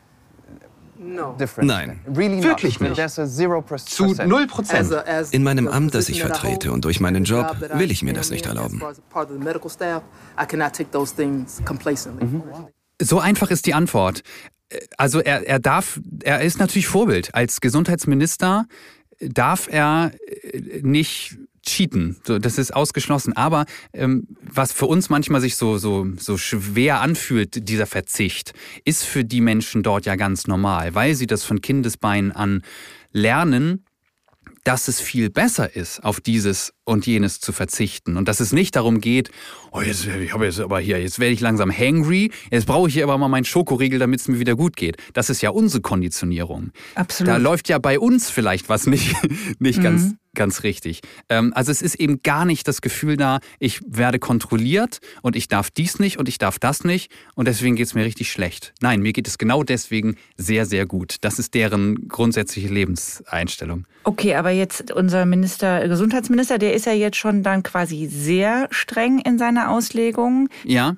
Nein. 1.62 2.00
Wirklich 2.06 2.80
nicht. 2.80 3.10
Zu 3.86 4.06
0 4.06 4.48
Prozent. 4.48 4.92
In 5.32 5.44
meinem 5.44 5.68
Amt, 5.68 5.94
das 5.96 6.10
ich 6.10 6.22
vertrete 6.22 6.72
und 6.72 6.86
durch 6.86 7.00
meinen 7.00 7.24
Job, 7.24 7.56
will 7.76 7.92
ich 7.92 8.04
mir 8.04 8.14
das 8.14 8.30
nicht 8.30 8.46
erlauben. 8.46 8.82
Mhm. 12.20 12.44
So 13.02 13.20
einfach 13.20 13.52
ist 13.52 13.66
die 13.66 13.74
Antwort. 13.74 14.22
Also 14.98 15.20
er, 15.20 15.48
er 15.48 15.60
darf, 15.60 16.00
er 16.24 16.42
ist 16.42 16.60
natürlich 16.60 16.88
Vorbild. 16.88 17.36
Als 17.36 17.62
Gesundheitsminister 17.62 18.66
darf 19.20 19.68
er 19.72 20.12
nicht 20.82 21.38
cheaten. 21.64 22.18
So, 22.26 22.40
das 22.40 22.58
ist 22.58 22.74
ausgeschlossen. 22.74 23.34
Aber 23.34 23.66
ähm, 23.94 24.28
was 24.42 24.72
für 24.72 24.86
uns 24.86 25.10
manchmal 25.10 25.42
sich 25.42 25.56
so, 25.56 25.78
so, 25.78 26.08
so 26.18 26.38
schwer 26.38 27.02
anfühlt, 27.02 27.68
dieser 27.68 27.88
Verzicht, 27.88 28.54
ist 28.86 29.04
für 29.04 29.24
die 29.24 29.42
Menschen 29.42 29.84
dort 29.84 30.06
ja 30.06 30.16
ganz 30.16 30.48
normal, 30.48 30.94
weil 30.94 31.16
sie 31.16 31.28
das 31.28 31.44
von 31.44 31.62
Kindesbeinen 31.62 32.32
an 32.32 32.62
lernen, 33.12 33.86
dass 34.64 34.88
es 34.88 35.02
viel 35.02 35.30
besser 35.30 35.76
ist, 35.76 36.04
auf 36.04 36.22
dieses 36.22 36.74
und 36.86 37.06
jenes 37.06 37.40
zu 37.40 37.52
verzichten. 37.52 38.18
Und 38.18 38.28
dass 38.28 38.40
es 38.40 38.52
nicht 38.52 38.76
darum 38.76 39.00
geht, 39.00 39.32
oh, 39.72 39.82
jetzt, 39.82 40.06
ich 40.06 40.34
habe 40.34 40.46
jetzt 40.46 40.60
aber 40.60 40.80
hier, 40.80 41.02
jetzt 41.02 41.20
werde 41.20 41.34
ich 41.34 41.40
langsam 41.40 41.72
hangry, 41.72 42.32
jetzt 42.52 42.66
brauche 42.66 42.88
ich 42.88 42.94
hier 42.94 43.04
aber 43.04 43.18
mal 43.18 43.28
meinen 43.28 43.46
Schokoriegel, 43.46 44.00
damit 44.00 44.20
es 44.20 44.28
mir 44.28 44.40
wieder 44.40 44.56
gut 44.56 44.76
geht. 44.76 44.98
Das 45.14 45.30
ist 45.30 45.42
ja 45.42 45.50
unsere 45.50 45.82
Konditionierung. 45.82 46.72
Absolut. 46.96 47.32
Da 47.32 47.38
läuft 47.38 47.70
ja 47.70 47.80
bei 47.80 48.00
uns 48.00 48.30
vielleicht 48.30 48.70
was 48.70 48.86
nicht, 48.86 49.16
nicht 49.60 49.80
mhm. 49.80 49.84
ganz, 49.84 50.16
ganz 50.36 50.64
richtig. 50.64 51.02
Ähm, 51.30 51.54
also 51.56 51.72
es 51.72 51.82
ist 51.82 51.96
eben 51.96 52.22
gar 52.22 52.46
nicht 52.46 52.68
das 52.68 52.82
Gefühl 52.82 53.18
da, 53.18 53.40
ich 53.60 53.82
werde 53.86 54.20
kontrolliert 54.20 55.00
und 55.22 55.36
ich 55.36 55.48
darf 55.48 55.72
dies 55.72 56.00
nicht 56.00 56.18
und 56.18 56.28
ich 56.28 56.38
darf 56.38 56.60
das 56.60 56.84
nicht 56.84 57.12
und 57.36 57.48
deswegen 57.48 57.76
geht 57.76 57.88
es 57.88 57.94
mir 57.94 58.06
richtig 58.06 58.32
schlecht. 58.32 58.74
Nein, 58.82 59.02
mir 59.02 59.14
geht 59.14 59.28
es 59.28 59.38
genau 59.38 59.64
deswegen 59.64 60.16
sehr, 60.38 60.66
sehr 60.66 60.86
gut. 60.86 61.18
Das 61.22 61.40
ist 61.40 61.54
deren 61.54 62.08
grundsätzliche 62.08 62.68
Lebenseinstellung. 62.68 63.86
Okay, 64.04 64.36
aber 64.36 64.50
jetzt 64.50 64.92
unser 64.92 65.26
Minister, 65.26 65.88
Gesundheitsminister, 65.88 66.58
der 66.58 66.73
ist 66.74 66.86
ja 66.86 66.94
jetzt 66.94 67.18
schon 67.18 67.44
dann 67.44 67.64
quasi 67.64 68.08
sehr 68.08 68.68
streng 68.72 69.20
in 69.20 69.38
seiner 69.38 69.70
Auslegung. 69.70 70.50
Ja. 70.64 70.96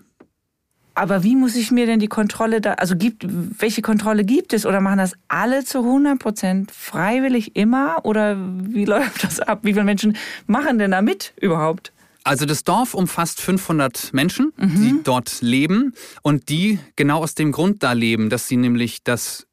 Aber 0.96 1.24
wie 1.24 1.36
muss 1.36 1.56
ich 1.56 1.72
mir 1.72 1.86
denn 1.86 2.00
die 2.00 2.08
Kontrolle 2.08 2.62
da, 2.62 2.74
also 2.74 2.96
gibt, 2.96 3.26
welche 3.28 3.82
Kontrolle 3.82 4.24
gibt 4.24 4.54
es 4.54 4.66
oder 4.66 4.80
machen 4.80 4.98
das 4.98 5.14
alle 5.28 5.66
zu 5.66 5.80
100 5.80 6.18
Prozent 6.18 6.72
freiwillig 6.72 7.56
immer 7.58 7.98
oder 8.04 8.38
wie 8.40 8.86
läuft 8.94 9.24
das 9.24 9.42
ab? 9.42 9.60
Wie 9.64 9.74
viele 9.74 9.84
Menschen 9.84 10.16
machen 10.48 10.80
denn 10.80 10.92
da 10.92 11.02
mit 11.02 11.34
überhaupt? 11.40 11.92
Also 12.24 12.46
das 12.46 12.64
Dorf 12.64 12.96
umfasst 12.96 13.40
500 13.42 14.12
Menschen, 14.14 14.52
mhm. 14.58 14.76
die 14.76 15.04
dort 15.04 15.42
leben 15.42 15.94
und 16.24 16.50
die 16.50 16.80
genau 16.96 17.20
aus 17.20 17.36
dem 17.36 17.52
Grund 17.52 17.84
da 17.84 17.92
leben, 17.92 18.32
dass 18.32 18.48
sie 18.48 18.58
nämlich 18.58 19.04
das 19.04 19.46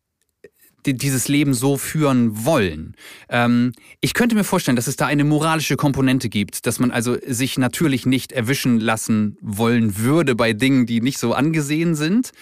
dieses 0.86 1.28
Leben 1.28 1.54
so 1.54 1.76
führen 1.76 2.44
wollen. 2.44 2.94
Ähm, 3.28 3.72
ich 4.00 4.14
könnte 4.14 4.34
mir 4.34 4.44
vorstellen, 4.44 4.76
dass 4.76 4.86
es 4.86 4.96
da 4.96 5.06
eine 5.06 5.24
moralische 5.24 5.76
Komponente 5.76 6.28
gibt, 6.28 6.66
dass 6.66 6.78
man 6.78 6.90
also 6.90 7.16
sich 7.26 7.58
natürlich 7.58 8.06
nicht 8.06 8.32
erwischen 8.32 8.80
lassen 8.80 9.36
wollen 9.40 9.98
würde 9.98 10.34
bei 10.34 10.52
Dingen, 10.52 10.86
die 10.86 11.00
nicht 11.00 11.18
so 11.18 11.34
angesehen 11.34 11.94
sind. 11.94 12.32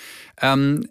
Ähm, 0.40 0.86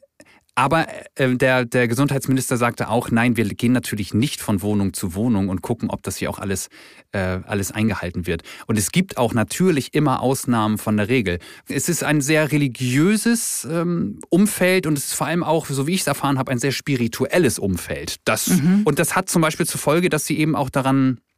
aber 0.55 0.87
äh, 1.15 1.35
der, 1.35 1.65
der 1.65 1.87
Gesundheitsminister 1.87 2.57
sagte 2.57 2.89
auch, 2.89 3.11
nein, 3.11 3.37
wir 3.37 3.45
gehen 3.45 3.71
natürlich 3.71 4.13
nicht 4.13 4.41
von 4.41 4.61
Wohnung 4.61 4.93
zu 4.93 5.15
Wohnung 5.15 5.49
und 5.49 5.61
gucken, 5.61 5.89
ob 5.89 6.03
das 6.03 6.17
hier 6.17 6.29
auch 6.29 6.39
alles, 6.39 6.67
äh, 7.11 7.39
alles 7.45 7.71
eingehalten 7.71 8.27
wird. 8.27 8.43
Und 8.67 8.77
es 8.77 8.91
gibt 8.91 9.17
auch 9.17 9.33
natürlich 9.33 9.93
immer 9.93 10.21
Ausnahmen 10.21 10.77
von 10.77 10.97
der 10.97 11.07
Regel. 11.07 11.39
Es 11.67 11.89
ist 11.89 12.03
ein 12.03 12.21
sehr 12.21 12.51
religiöses 12.51 13.67
ähm, 13.69 14.19
Umfeld 14.29 14.85
und 14.85 14.97
es 14.97 15.05
ist 15.05 15.13
vor 15.13 15.27
allem 15.27 15.43
auch, 15.43 15.65
so 15.67 15.87
wie 15.87 15.93
ich 15.93 16.01
es 16.01 16.07
erfahren 16.07 16.37
habe, 16.37 16.51
ein 16.51 16.59
sehr 16.59 16.71
spirituelles 16.71 17.59
Umfeld. 17.59 18.17
Das, 18.25 18.47
mhm. 18.47 18.81
Und 18.83 18.99
das 18.99 19.15
hat 19.15 19.29
zum 19.29 19.41
Beispiel 19.41 19.65
zur 19.65 19.79
Folge, 19.79 20.09
dass 20.09 20.25
sie 20.25 20.37
eben 20.37 20.55
auch 20.55 20.69
daran 20.69 21.19
äh, 21.19 21.28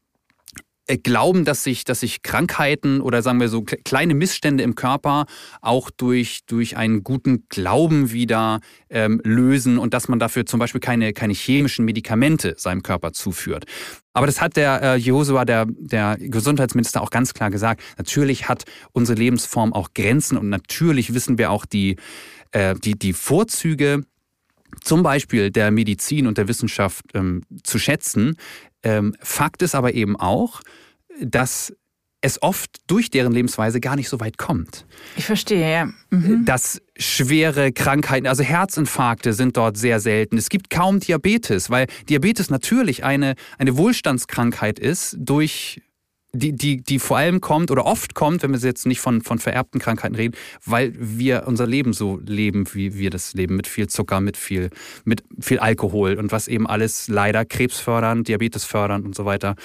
glauben, 1.03 1.45
dass 1.45 1.63
sich, 1.63 1.83
dass 1.83 2.01
sich 2.01 2.21
Krankheiten 2.21 3.01
oder 3.01 3.21
sagen 3.21 3.39
wir 3.39 3.49
so 3.49 3.61
kleine 3.63 4.13
Missstände 4.13 4.63
im 4.63 4.75
Körper 4.75 5.25
auch 5.61 5.89
durch, 5.89 6.41
durch 6.47 6.77
einen 6.77 7.03
guten 7.03 7.45
Glauben 7.49 8.11
wieder 8.11 8.59
ähm, 8.89 9.21
lösen 9.23 9.77
und 9.77 9.93
dass 9.93 10.07
man 10.07 10.19
dafür 10.19 10.45
zum 10.45 10.59
Beispiel 10.59 10.81
keine, 10.81 11.13
keine 11.13 11.33
chemischen 11.33 11.85
Medikamente 11.85 12.55
seinem 12.57 12.83
Körper 12.83 13.13
zuführt. 13.13 13.65
Aber 14.13 14.25
das 14.25 14.41
hat 14.41 14.57
der 14.57 14.81
äh, 14.81 14.95
Josua, 14.95 15.45
der, 15.45 15.65
der 15.69 16.17
Gesundheitsminister, 16.19 17.01
auch 17.01 17.11
ganz 17.11 17.33
klar 17.33 17.49
gesagt. 17.49 17.81
Natürlich 17.97 18.49
hat 18.49 18.65
unsere 18.91 19.17
Lebensform 19.17 19.73
auch 19.73 19.93
Grenzen 19.93 20.37
und 20.37 20.49
natürlich 20.49 21.13
wissen 21.13 21.37
wir 21.37 21.51
auch 21.51 21.65
die, 21.65 21.95
äh, 22.51 22.75
die, 22.75 22.97
die 22.97 23.13
Vorzüge 23.13 24.03
zum 24.79 25.03
Beispiel 25.03 25.51
der 25.51 25.71
Medizin 25.71 26.27
und 26.27 26.37
der 26.37 26.47
Wissenschaft 26.47 27.03
ähm, 27.13 27.43
zu 27.63 27.77
schätzen, 27.77 28.37
Fakt 29.21 29.61
ist 29.61 29.75
aber 29.75 29.93
eben 29.93 30.15
auch, 30.15 30.61
dass 31.19 31.73
es 32.21 32.41
oft 32.41 32.77
durch 32.87 33.09
deren 33.09 33.33
Lebensweise 33.33 33.79
gar 33.79 33.95
nicht 33.95 34.07
so 34.07 34.19
weit 34.19 34.37
kommt. 34.37 34.85
Ich 35.17 35.25
verstehe, 35.25 35.71
ja. 35.71 35.89
Mhm. 36.11 36.45
Dass 36.45 36.79
schwere 36.95 37.71
Krankheiten, 37.71 38.27
also 38.27 38.43
Herzinfarkte 38.43 39.33
sind 39.33 39.57
dort 39.57 39.75
sehr 39.75 39.99
selten. 39.99 40.37
Es 40.37 40.49
gibt 40.49 40.69
kaum 40.69 40.99
Diabetes, 40.99 41.71
weil 41.71 41.87
Diabetes 42.09 42.51
natürlich 42.51 43.03
eine, 43.03 43.33
eine 43.57 43.75
Wohlstandskrankheit 43.75 44.77
ist 44.77 45.17
durch 45.19 45.81
die, 46.33 46.53
die, 46.53 46.77
die 46.81 46.99
vor 46.99 47.17
allem 47.17 47.41
kommt 47.41 47.71
oder 47.71 47.85
oft 47.85 48.15
kommt, 48.15 48.41
wenn 48.43 48.51
wir 48.53 48.59
jetzt 48.59 48.85
nicht 48.85 49.01
von, 49.01 49.21
von 49.21 49.37
vererbten 49.37 49.79
Krankheiten 49.79 50.15
reden, 50.15 50.35
weil 50.65 50.93
wir 50.97 51.43
unser 51.45 51.67
Leben 51.67 51.91
so 51.91 52.21
leben, 52.25 52.65
wie 52.73 52.97
wir 52.97 53.09
das 53.09 53.33
leben, 53.33 53.57
mit 53.57 53.67
viel 53.67 53.87
Zucker, 53.87 54.21
mit 54.21 54.37
viel, 54.37 54.69
mit 55.03 55.23
viel 55.39 55.59
Alkohol 55.59 56.15
und 56.15 56.31
was 56.31 56.47
eben 56.47 56.67
alles 56.67 57.09
leider 57.09 57.43
Krebs 57.43 57.79
fördern, 57.79 58.23
Diabetes 58.23 58.63
fördern 58.63 59.03
und 59.03 59.15
so 59.15 59.25
weiter 59.25 59.55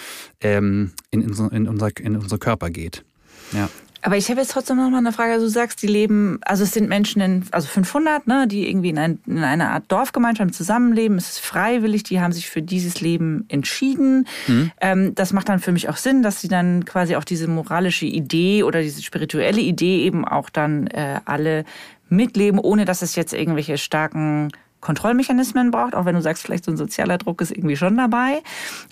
ähm, 0.40 0.92
in, 1.10 1.22
in, 1.22 1.50
in, 1.52 1.68
unser, 1.68 1.90
in 2.00 2.16
unser 2.16 2.38
Körper 2.38 2.70
geht. 2.70 3.04
Ja. 3.52 3.68
Aber 4.06 4.16
ich 4.16 4.30
habe 4.30 4.40
jetzt 4.40 4.52
trotzdem 4.52 4.76
noch 4.76 4.88
mal 4.88 4.98
eine 4.98 5.10
Frage. 5.10 5.40
Du 5.40 5.48
sagst, 5.48 5.82
die 5.82 5.88
leben, 5.88 6.38
also 6.44 6.62
es 6.62 6.70
sind 6.70 6.88
Menschen 6.88 7.20
in, 7.20 7.44
also 7.50 7.66
500, 7.66 8.28
ne, 8.28 8.46
die 8.46 8.70
irgendwie 8.70 8.90
in, 8.90 8.98
ein, 8.98 9.18
in 9.26 9.42
einer 9.42 9.70
Art 9.70 9.86
Dorfgemeinschaft 9.88 10.54
zusammenleben. 10.54 11.18
Es 11.18 11.30
ist 11.30 11.40
freiwillig, 11.40 12.04
die 12.04 12.20
haben 12.20 12.30
sich 12.30 12.48
für 12.48 12.62
dieses 12.62 13.00
Leben 13.00 13.46
entschieden. 13.48 14.28
Mhm. 14.46 14.70
Ähm, 14.80 15.14
das 15.16 15.32
macht 15.32 15.48
dann 15.48 15.58
für 15.58 15.72
mich 15.72 15.88
auch 15.88 15.96
Sinn, 15.96 16.22
dass 16.22 16.40
sie 16.40 16.46
dann 16.46 16.84
quasi 16.84 17.16
auch 17.16 17.24
diese 17.24 17.48
moralische 17.48 18.06
Idee 18.06 18.62
oder 18.62 18.80
diese 18.80 19.02
spirituelle 19.02 19.60
Idee 19.60 20.04
eben 20.04 20.24
auch 20.24 20.50
dann 20.50 20.86
äh, 20.86 21.18
alle 21.24 21.64
mitleben, 22.08 22.60
ohne 22.60 22.84
dass 22.84 23.02
es 23.02 23.16
jetzt 23.16 23.32
irgendwelche 23.32 23.76
starken 23.76 24.52
Kontrollmechanismen 24.86 25.72
braucht, 25.72 25.96
auch 25.96 26.04
wenn 26.04 26.14
du 26.14 26.22
sagst, 26.22 26.44
vielleicht 26.44 26.64
so 26.64 26.70
ein 26.70 26.76
sozialer 26.76 27.18
Druck 27.18 27.40
ist 27.40 27.50
irgendwie 27.50 27.76
schon 27.76 27.96
dabei. 27.96 28.40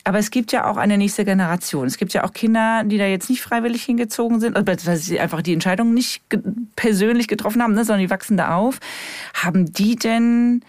Aber 0.03 0.19
es 0.19 0.33
gibt 0.33 0.51
ja 0.51 0.69
auch 0.69 0.77
eine 0.77 0.99
nächste 0.99 1.25
Generation. 1.25 1.87
Es 1.87 1.99
gibt 1.99 2.13
ja 2.13 2.25
auch 2.25 2.33
Kinder, 2.33 2.83
die 2.85 2.99
da 2.99 3.07
jetzt 3.07 3.31
nicht 3.31 3.43
freiwillig 3.43 3.85
hingezogen 3.85 4.41
sind, 4.41 4.57
also 4.57 4.91
dass 4.91 5.05
sie 5.05 5.21
einfach 5.21 5.41
die 5.41 5.53
Entscheidung 5.53 5.95
nicht 5.95 6.23
persönlich 6.75 7.29
getroffen 7.29 7.63
haben, 7.63 7.75
ne, 7.75 7.85
sondern 7.85 8.01
die 8.01 8.11
wachsen 8.11 8.37
da 8.37 8.57
auf. 8.57 8.81
Haben 9.35 9.73
die 9.73 9.95
denn 9.95 10.63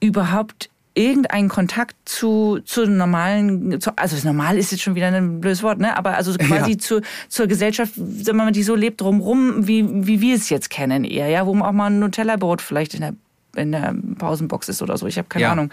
überhaupt 0.00 0.70
irgendeinen 0.94 1.50
Kontakt 1.50 1.94
zu, 2.06 2.60
zu 2.64 2.86
normalen, 2.86 3.82
zu, 3.82 3.90
also 3.96 4.16
normal 4.26 4.56
ist 4.56 4.72
jetzt 4.72 4.80
schon 4.80 4.94
wieder 4.94 5.08
ein 5.08 5.40
blödes 5.42 5.62
Wort, 5.62 5.78
ne? 5.78 5.94
aber 5.96 6.16
also 6.16 6.32
quasi 6.38 6.72
ja. 6.72 6.78
zu, 6.78 7.02
zur 7.28 7.46
Gesellschaft, 7.48 7.92
wenn 7.96 8.34
man 8.34 8.52
die 8.54 8.62
so 8.62 8.74
lebt 8.74 9.02
drumrum, 9.02 9.68
wie, 9.68 9.84
wie 10.06 10.22
wir 10.22 10.34
es 10.34 10.48
jetzt 10.48 10.70
kennen 10.70 11.04
eher, 11.04 11.28
ja, 11.28 11.46
wo 11.46 11.52
man 11.52 11.68
auch 11.68 11.72
mal 11.72 11.86
ein 11.90 12.00
Nutella-Brot 12.00 12.62
vielleicht 12.62 12.94
in 12.94 13.00
der 13.00 13.12
in 13.56 13.72
der 13.72 13.94
Pausenbox 14.18 14.68
ist 14.68 14.82
oder 14.82 14.96
so. 14.96 15.06
Ich 15.06 15.18
habe 15.18 15.28
keine 15.28 15.42
ja. 15.42 15.52
Ahnung. 15.52 15.70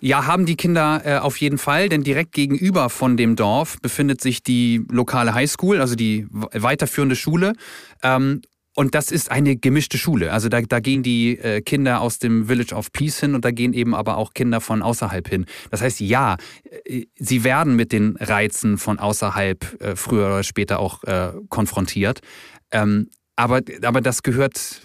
Ja, 0.00 0.26
haben 0.26 0.44
die 0.44 0.56
Kinder 0.56 1.00
äh, 1.04 1.18
auf 1.18 1.38
jeden 1.38 1.56
Fall, 1.56 1.88
denn 1.88 2.02
direkt 2.02 2.32
gegenüber 2.32 2.90
von 2.90 3.16
dem 3.16 3.36
Dorf 3.36 3.80
befindet 3.80 4.20
sich 4.20 4.42
die 4.42 4.84
lokale 4.90 5.32
Highschool, 5.32 5.80
also 5.80 5.94
die 5.94 6.26
weiterführende 6.30 7.16
Schule. 7.16 7.54
Ähm, 8.02 8.42
und 8.76 8.94
das 8.94 9.10
ist 9.10 9.30
eine 9.30 9.56
gemischte 9.56 9.98
Schule. 9.98 10.32
Also 10.32 10.48
da, 10.48 10.60
da 10.60 10.80
gehen 10.80 11.02
die 11.02 11.38
äh, 11.38 11.62
Kinder 11.62 12.00
aus 12.00 12.18
dem 12.18 12.48
Village 12.48 12.74
of 12.74 12.92
Peace 12.92 13.20
hin 13.20 13.34
und 13.34 13.44
da 13.44 13.50
gehen 13.50 13.72
eben 13.72 13.94
aber 13.94 14.16
auch 14.16 14.34
Kinder 14.34 14.60
von 14.60 14.82
außerhalb 14.82 15.28
hin. 15.28 15.46
Das 15.70 15.80
heißt, 15.80 16.00
ja, 16.00 16.36
äh, 16.84 17.06
sie 17.16 17.44
werden 17.44 17.76
mit 17.76 17.92
den 17.92 18.16
Reizen 18.18 18.76
von 18.76 18.98
außerhalb 18.98 19.80
äh, 19.80 19.96
früher 19.96 20.26
oder 20.26 20.42
später 20.42 20.80
auch 20.80 21.04
äh, 21.04 21.30
konfrontiert. 21.48 22.20
Ähm, 22.72 23.08
aber, 23.36 23.62
aber 23.82 24.00
das 24.00 24.22
gehört 24.22 24.82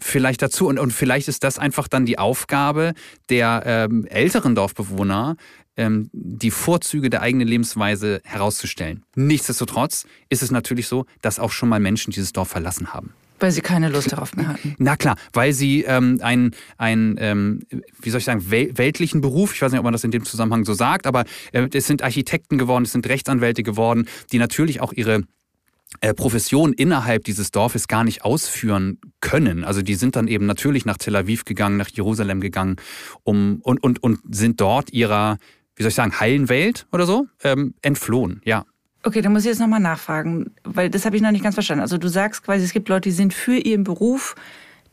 vielleicht 0.00 0.42
dazu. 0.42 0.66
Und, 0.66 0.78
und 0.78 0.92
vielleicht 0.92 1.28
ist 1.28 1.44
das 1.44 1.58
einfach 1.58 1.88
dann 1.88 2.06
die 2.06 2.18
Aufgabe 2.18 2.94
der 3.30 3.62
ähm, 3.66 4.06
älteren 4.06 4.54
Dorfbewohner, 4.54 5.36
ähm, 5.76 6.10
die 6.12 6.50
Vorzüge 6.50 7.10
der 7.10 7.22
eigenen 7.22 7.48
Lebensweise 7.48 8.20
herauszustellen. 8.24 9.04
Nichtsdestotrotz 9.14 10.06
ist 10.28 10.42
es 10.42 10.50
natürlich 10.50 10.88
so, 10.88 11.06
dass 11.22 11.38
auch 11.38 11.52
schon 11.52 11.68
mal 11.68 11.80
Menschen 11.80 12.12
dieses 12.12 12.32
Dorf 12.32 12.48
verlassen 12.48 12.92
haben. 12.92 13.14
Weil 13.40 13.52
sie 13.52 13.60
keine 13.60 13.88
Lust 13.88 14.10
darauf 14.10 14.34
mehr 14.34 14.48
hatten. 14.48 14.74
Na 14.78 14.96
klar, 14.96 15.16
weil 15.32 15.52
sie 15.52 15.84
ähm, 15.84 16.18
einen, 16.22 16.56
ein, 16.76 17.14
ähm, 17.20 17.60
wie 18.00 18.10
soll 18.10 18.18
ich 18.18 18.24
sagen, 18.24 18.50
wel 18.50 18.76
weltlichen 18.76 19.20
Beruf, 19.20 19.54
ich 19.54 19.62
weiß 19.62 19.70
nicht, 19.70 19.78
ob 19.78 19.84
man 19.84 19.92
das 19.92 20.02
in 20.02 20.10
dem 20.10 20.24
Zusammenhang 20.24 20.64
so 20.64 20.74
sagt, 20.74 21.06
aber 21.06 21.24
äh, 21.52 21.68
es 21.72 21.86
sind 21.86 22.02
Architekten 22.02 22.58
geworden, 22.58 22.84
es 22.84 22.92
sind 22.92 23.08
Rechtsanwälte 23.08 23.62
geworden, 23.62 24.08
die 24.32 24.38
natürlich 24.38 24.80
auch 24.80 24.92
ihre 24.92 25.22
Profession 26.16 26.72
innerhalb 26.72 27.24
dieses 27.24 27.50
Dorfes 27.50 27.88
gar 27.88 28.04
nicht 28.04 28.22
ausführen 28.22 28.98
können. 29.20 29.64
Also 29.64 29.82
die 29.82 29.94
sind 29.94 30.16
dann 30.16 30.28
eben 30.28 30.46
natürlich 30.46 30.84
nach 30.84 30.98
Tel 30.98 31.16
Aviv 31.16 31.44
gegangen, 31.44 31.76
nach 31.76 31.88
Jerusalem 31.88 32.40
gegangen, 32.40 32.76
um 33.24 33.60
und, 33.62 33.82
und, 33.82 34.02
und 34.02 34.20
sind 34.30 34.60
dort 34.60 34.92
ihrer, 34.92 35.38
wie 35.76 35.82
soll 35.82 35.88
ich 35.88 35.94
sagen, 35.94 36.18
heilen 36.20 36.48
Welt 36.48 36.86
oder 36.92 37.06
so 37.06 37.26
ähm, 37.42 37.74
entflohen, 37.82 38.40
ja. 38.44 38.64
Okay, 39.04 39.22
dann 39.22 39.32
muss 39.32 39.42
ich 39.42 39.48
jetzt 39.48 39.60
nochmal 39.60 39.80
nachfragen, 39.80 40.50
weil 40.64 40.90
das 40.90 41.06
habe 41.06 41.16
ich 41.16 41.22
noch 41.22 41.30
nicht 41.30 41.42
ganz 41.42 41.54
verstanden. 41.54 41.82
Also 41.82 41.98
du 41.98 42.08
sagst 42.08 42.42
quasi, 42.42 42.64
es 42.64 42.72
gibt 42.72 42.88
Leute, 42.88 43.08
die 43.08 43.14
sind 43.14 43.32
für 43.32 43.56
ihren 43.56 43.84
Beruf 43.84 44.34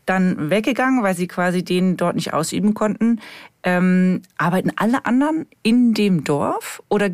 dann 0.06 0.52
weggegangen, 0.52 1.04
weil 1.04 1.16
sie 1.16 1.28
quasi 1.28 1.64
den 1.64 1.98
dort 1.98 2.16
nicht 2.16 2.34
ausüben 2.34 2.75
konnten. 2.75 3.20
Ähm, 3.64 4.22
arbeiten 4.38 4.72
alle 4.75 5.06
anderen 5.06 5.48
in 5.64 5.94
dem 5.96 6.24
Dorf? 6.24 6.84
Oder 6.90 7.10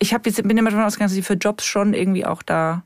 ich 0.00 0.12
hab 0.12 0.26
jetzt, 0.26 0.42
bin 0.42 0.58
immer 0.58 0.70
davon 0.70 0.84
ausgegangen, 0.84 1.08
dass 1.08 1.14
sie 1.14 1.22
für 1.22 1.34
Jobs 1.34 1.64
schon 1.64 1.94
irgendwie 1.94 2.26
auch 2.26 2.42
da 2.42 2.82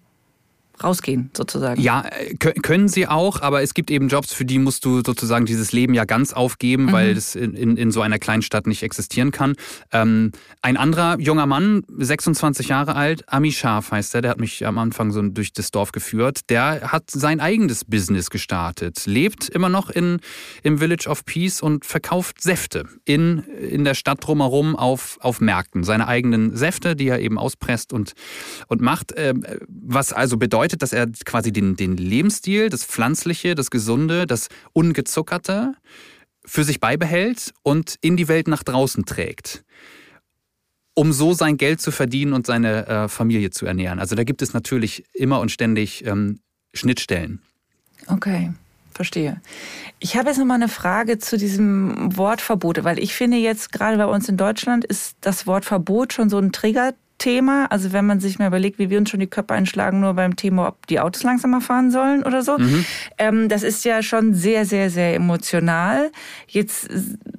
rausgehen, 0.83 1.31
sozusagen. 1.37 1.81
Ja, 1.81 2.05
äh, 2.07 2.35
können 2.35 2.89
sie 2.89 3.07
auch, 3.07 3.41
aber 3.41 3.63
es 3.63 3.75
gibt 3.75 3.91
eben 3.91 4.09
Jobs, 4.09 4.33
für 4.33 4.45
die 4.45 4.59
musst 4.59 4.85
du 4.85 5.03
sozusagen 5.05 5.47
dieses 5.47 5.73
Leben 5.73 5.95
ja 5.95 6.05
ganz 6.05 6.33
aufgeben, 6.33 6.87
mhm. 6.87 6.93
weil 6.93 7.11
es 7.17 7.35
in, 7.35 7.55
in, 7.55 7.77
in, 7.77 7.91
so 7.91 8.01
einer 8.01 8.19
kleinen 8.19 8.43
Stadt 8.43 8.67
nicht 8.67 8.83
existieren 8.83 9.31
kann. 9.31 9.55
Ähm, 9.93 10.33
ein 10.63 10.77
anderer 10.77 11.19
junger 11.19 11.47
Mann, 11.47 11.83
26 11.97 12.69
Jahre 12.69 12.95
alt, 12.95 13.25
Ami 13.33 13.53
Scharf 13.53 13.91
heißt 13.91 14.15
er, 14.15 14.23
der 14.23 14.31
hat 14.31 14.41
mich 14.41 14.67
am 14.67 14.79
Anfang 14.79 15.11
so 15.13 15.23
durch 15.23 15.53
das 15.53 15.71
Dorf 15.71 15.93
geführt, 15.93 16.51
der 16.51 16.93
hat 16.93 17.11
sein 17.11 17.41
eigenes 17.41 17.85
Business 17.85 18.31
gestartet, 18.31 19.07
lebt 19.07 19.49
immer 19.49 19.69
noch 19.69 19.91
in, 19.91 20.21
im 20.63 20.79
Village 20.79 21.09
of 21.09 21.25
Peace 21.25 21.63
und 21.63 21.85
verkauft 21.85 22.41
Säfte 22.43 22.85
in, 23.05 23.39
in 23.39 23.85
der 23.85 23.95
Stadt 23.95 24.19
drumherum 24.21 24.77
auf, 24.77 25.19
auf 25.21 25.41
Märkten. 25.41 25.85
Seine 25.85 26.07
eigenen 26.09 26.57
Säfte, 26.57 26.97
die 26.97 27.09
er 27.09 27.21
eben 27.21 27.39
auspresst 27.39 27.93
und, 27.93 28.15
und 28.69 28.81
macht. 28.81 29.13
Äh, 29.13 29.35
was 29.69 30.13
also 30.13 30.37
bedeutet, 30.37 30.68
bedeutet, 30.69 30.83
dass 30.83 30.93
er 30.93 31.07
quasi 31.25 31.53
den, 31.53 31.77
den 31.77 31.97
Lebensstil, 31.97 32.69
das 32.69 32.85
Pflanzliche, 32.85 33.55
das 33.55 33.71
Gesunde, 33.71 34.27
das 34.27 34.49
Ungezuckerte 34.73 35.75
für 36.45 36.65
sich 36.65 36.81
beibehält 36.81 37.53
und 37.63 37.97
in 38.01 38.17
die 38.17 38.29
Welt 38.29 38.49
nach 38.49 38.63
draußen 38.63 39.05
trägt 39.05 39.65
um 40.95 41.13
so 41.13 41.33
sein 41.33 41.59
Geld 41.59 41.81
zu 41.81 41.93
verdienen 41.93 42.33
und 42.33 42.45
seine 42.45 42.89
äh, 42.89 43.09
Familie 43.09 43.51
zu 43.51 43.67
ernähren. 43.67 44.01
Also 44.01 44.17
da 44.17 44.25
gibt 44.25 44.43
es 44.43 44.53
natürlich 44.53 45.05
immer 45.15 45.39
und 45.39 45.53
ständig 45.53 46.05
ähm, 46.05 46.41
Schnittstellen. 46.75 47.41
Okay, 48.09 48.51
verstehe. 48.93 49.41
Ich 50.01 50.17
habe 50.17 50.31
jetzt 50.31 50.39
noch 50.39 50.45
mal 50.45 50.57
eine 50.57 50.67
Frage 50.67 51.19
zu 51.19 51.39
diesem 51.39 52.17
Wort 52.17 52.41
Verbote, 52.41 52.83
weil 52.83 52.99
ich 52.99 53.15
finde 53.15 53.37
jetzt 53.37 53.71
gerade 53.71 53.97
bei 53.97 54.07
uns 54.07 54.29
in 54.29 54.37
Deutschland 54.37 54.85
ist 54.85 55.17
das 55.21 55.47
Wort 55.47 55.65
Verbot 55.65 56.15
schon 56.15 56.31
so 56.31 56.39
ein 56.39 56.51
Trigger 56.51 56.95
Thema. 57.19 57.67
Also 57.71 57.93
wenn 57.93 58.07
man 58.07 58.21
sich 58.21 58.39
mal 58.39 58.47
überlegt, 58.47 58.79
wie 58.79 58.91
wir 58.91 58.99
uns 58.99 59.11
schon 59.11 59.21
die 59.21 59.27
Köpfe 59.27 59.55
einschlagen, 59.55 60.01
nur 60.01 60.15
beim 60.15 60.37
Thema, 60.37 60.69
ob 60.69 60.87
die 60.87 61.01
Autos 61.01 61.23
langsamer 61.23 61.61
fahren 61.61 61.91
sollen 61.91 62.23
oder 62.23 62.43
so. 62.43 62.59
Mhm. 62.59 62.85
Ähm, 63.19 63.49
das 63.49 63.63
ist 63.63 63.85
ja 63.85 64.03
schon 64.03 64.35
sehr, 64.35 64.65
sehr, 64.65 64.91
sehr 64.91 65.15
emotional. 65.15 66.11
Jetzt 66.47 66.89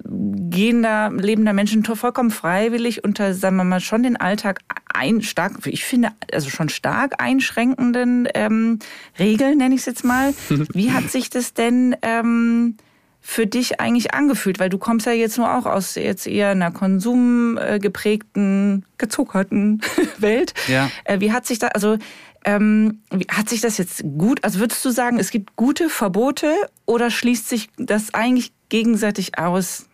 gehen 0.05 0.83
da, 0.83 1.07
leben 1.07 1.45
da 1.45 1.53
Menschen 1.53 1.83
vollkommen 1.83 2.31
freiwillig 2.31 3.03
unter, 3.03 3.33
sagen 3.33 3.55
wir 3.57 3.63
mal, 3.63 3.79
schon 3.79 4.03
den 4.03 4.17
Alltag 4.17 4.59
ein, 4.93 5.21
stark, 5.21 5.65
ich 5.65 5.85
finde, 5.85 6.09
also 6.31 6.49
schon 6.49 6.69
stark 6.69 7.21
einschränkenden 7.21 8.27
ähm, 8.33 8.79
Regeln, 9.17 9.57
nenne 9.57 9.75
ich 9.75 9.81
es 9.81 9.85
jetzt 9.85 10.03
mal. 10.03 10.33
Wie 10.73 10.91
hat 10.91 11.09
sich 11.09 11.29
das 11.29 11.53
denn 11.53 11.95
ähm, 12.01 12.75
für 13.21 13.47
dich 13.47 13.79
eigentlich 13.79 14.13
angefühlt? 14.13 14.59
Weil 14.59 14.69
du 14.69 14.77
kommst 14.77 15.05
ja 15.05 15.11
jetzt 15.11 15.37
nur 15.37 15.55
auch 15.55 15.65
aus 15.65 15.95
jetzt 15.95 16.27
eher 16.27 16.49
einer 16.49 16.71
konsumgeprägten, 16.71 18.85
gezuckerten 18.97 19.81
Welt. 20.17 20.53
Ja. 20.67 20.89
Äh, 21.03 21.19
wie 21.19 21.31
hat 21.31 21.45
sich 21.45 21.59
da, 21.59 21.67
also 21.67 21.97
ähm, 22.45 23.01
hat 23.29 23.49
sich 23.49 23.61
das 23.61 23.77
jetzt 23.77 24.03
gut, 24.17 24.43
also 24.43 24.59
würdest 24.59 24.83
du 24.85 24.91
sagen, 24.91 25.19
es 25.19 25.31
gibt 25.31 25.55
gute 25.55 25.89
Verbote 25.89 26.53
oder 26.85 27.11
schließt 27.11 27.49
sich 27.49 27.69
das 27.77 28.13
eigentlich 28.13 28.53
gegenseitig 28.69 29.37
aus, 29.37 29.87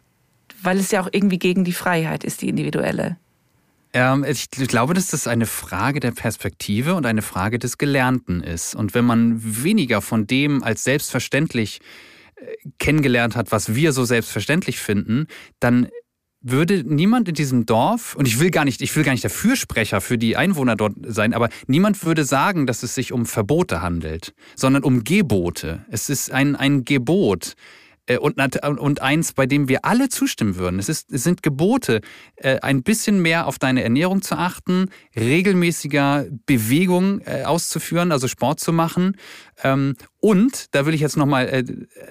weil 0.62 0.80
es 0.80 0.92
ja 0.92 1.02
auch 1.02 1.10
irgendwie 1.12 1.40
gegen 1.40 1.64
die 1.64 1.74
Freiheit 1.74 2.24
ist, 2.24 2.42
die 2.42 2.50
individuelle? 2.50 3.18
Ähm, 3.94 4.26
ich 4.26 4.50
glaube, 4.52 4.94
dass 4.94 5.08
das 5.08 5.26
eine 5.26 5.46
Frage 5.46 6.02
der 6.02 6.12
Perspektive 6.12 6.96
und 6.96 7.06
eine 7.06 7.22
Frage 7.22 7.60
des 7.60 7.78
Gelernten 7.78 8.42
ist. 8.42 8.76
Und 8.76 8.94
wenn 8.94 9.06
man 9.06 9.64
weniger 9.64 10.02
von 10.02 10.28
dem 10.28 10.64
als 10.64 10.84
selbstverständlich 10.84 11.80
kennengelernt 12.80 13.36
hat, 13.36 13.52
was 13.52 13.76
wir 13.76 13.94
so 13.94 14.06
selbstverständlich 14.06 14.80
finden, 14.80 15.28
dann 15.60 15.88
würde 16.48 16.84
niemand 16.86 17.28
in 17.28 17.34
diesem 17.34 17.66
Dorf, 17.66 18.16
und 18.16 18.28
ich 18.28 18.40
will 18.40 18.52
gar 18.52 18.66
nicht, 18.66 18.82
ich 18.84 18.96
will 18.96 19.04
gar 19.04 19.14
nicht 19.14 19.24
der 19.24 19.32
Fürsprecher 19.32 20.00
für 20.00 20.20
die 20.20 20.38
Einwohner 20.38 20.76
dort 20.76 20.94
sein, 21.02 21.34
aber 21.34 21.50
niemand 21.66 22.06
würde 22.06 22.24
sagen, 22.24 22.68
dass 22.68 22.84
es 22.84 22.94
sich 22.94 23.12
um 23.12 23.26
Verbote 23.26 23.82
handelt, 23.82 24.36
sondern 24.56 24.84
um 24.84 25.04
Gebote. 25.04 25.86
Es 25.90 26.10
ist 26.10 26.32
ein, 26.32 26.56
ein 26.56 26.86
Gebot. 26.86 27.56
Äh, 28.06 28.18
und, 28.18 28.40
und 28.64 29.02
eins, 29.02 29.34
bei 29.34 29.46
dem 29.46 29.68
wir 29.68 29.86
alle 29.86 30.10
zustimmen 30.10 30.56
würden. 30.58 30.80
Es, 30.80 30.90
ist, 30.90 31.12
es 31.12 31.24
sind 31.24 31.42
Gebote, 31.42 32.02
äh, 32.36 32.60
ein 32.60 32.84
bisschen 32.84 33.22
mehr 33.22 33.48
auf 33.48 33.58
deine 33.58 33.84
Ernährung 33.84 34.22
zu 34.22 34.36
achten, 34.36 34.90
regelmäßiger 35.16 36.28
Bewegung 36.46 37.22
äh, 37.22 37.44
auszuführen, 37.44 38.12
also 38.12 38.28
Sport 38.28 38.60
zu 38.60 38.72
machen 38.72 39.18
ähm, 39.64 39.96
und 40.26 40.74
da 40.74 40.88
will 40.88 40.96
ich 40.96 41.02
jetzt 41.02 41.18
nochmal 41.18 41.46
äh, 41.46 41.64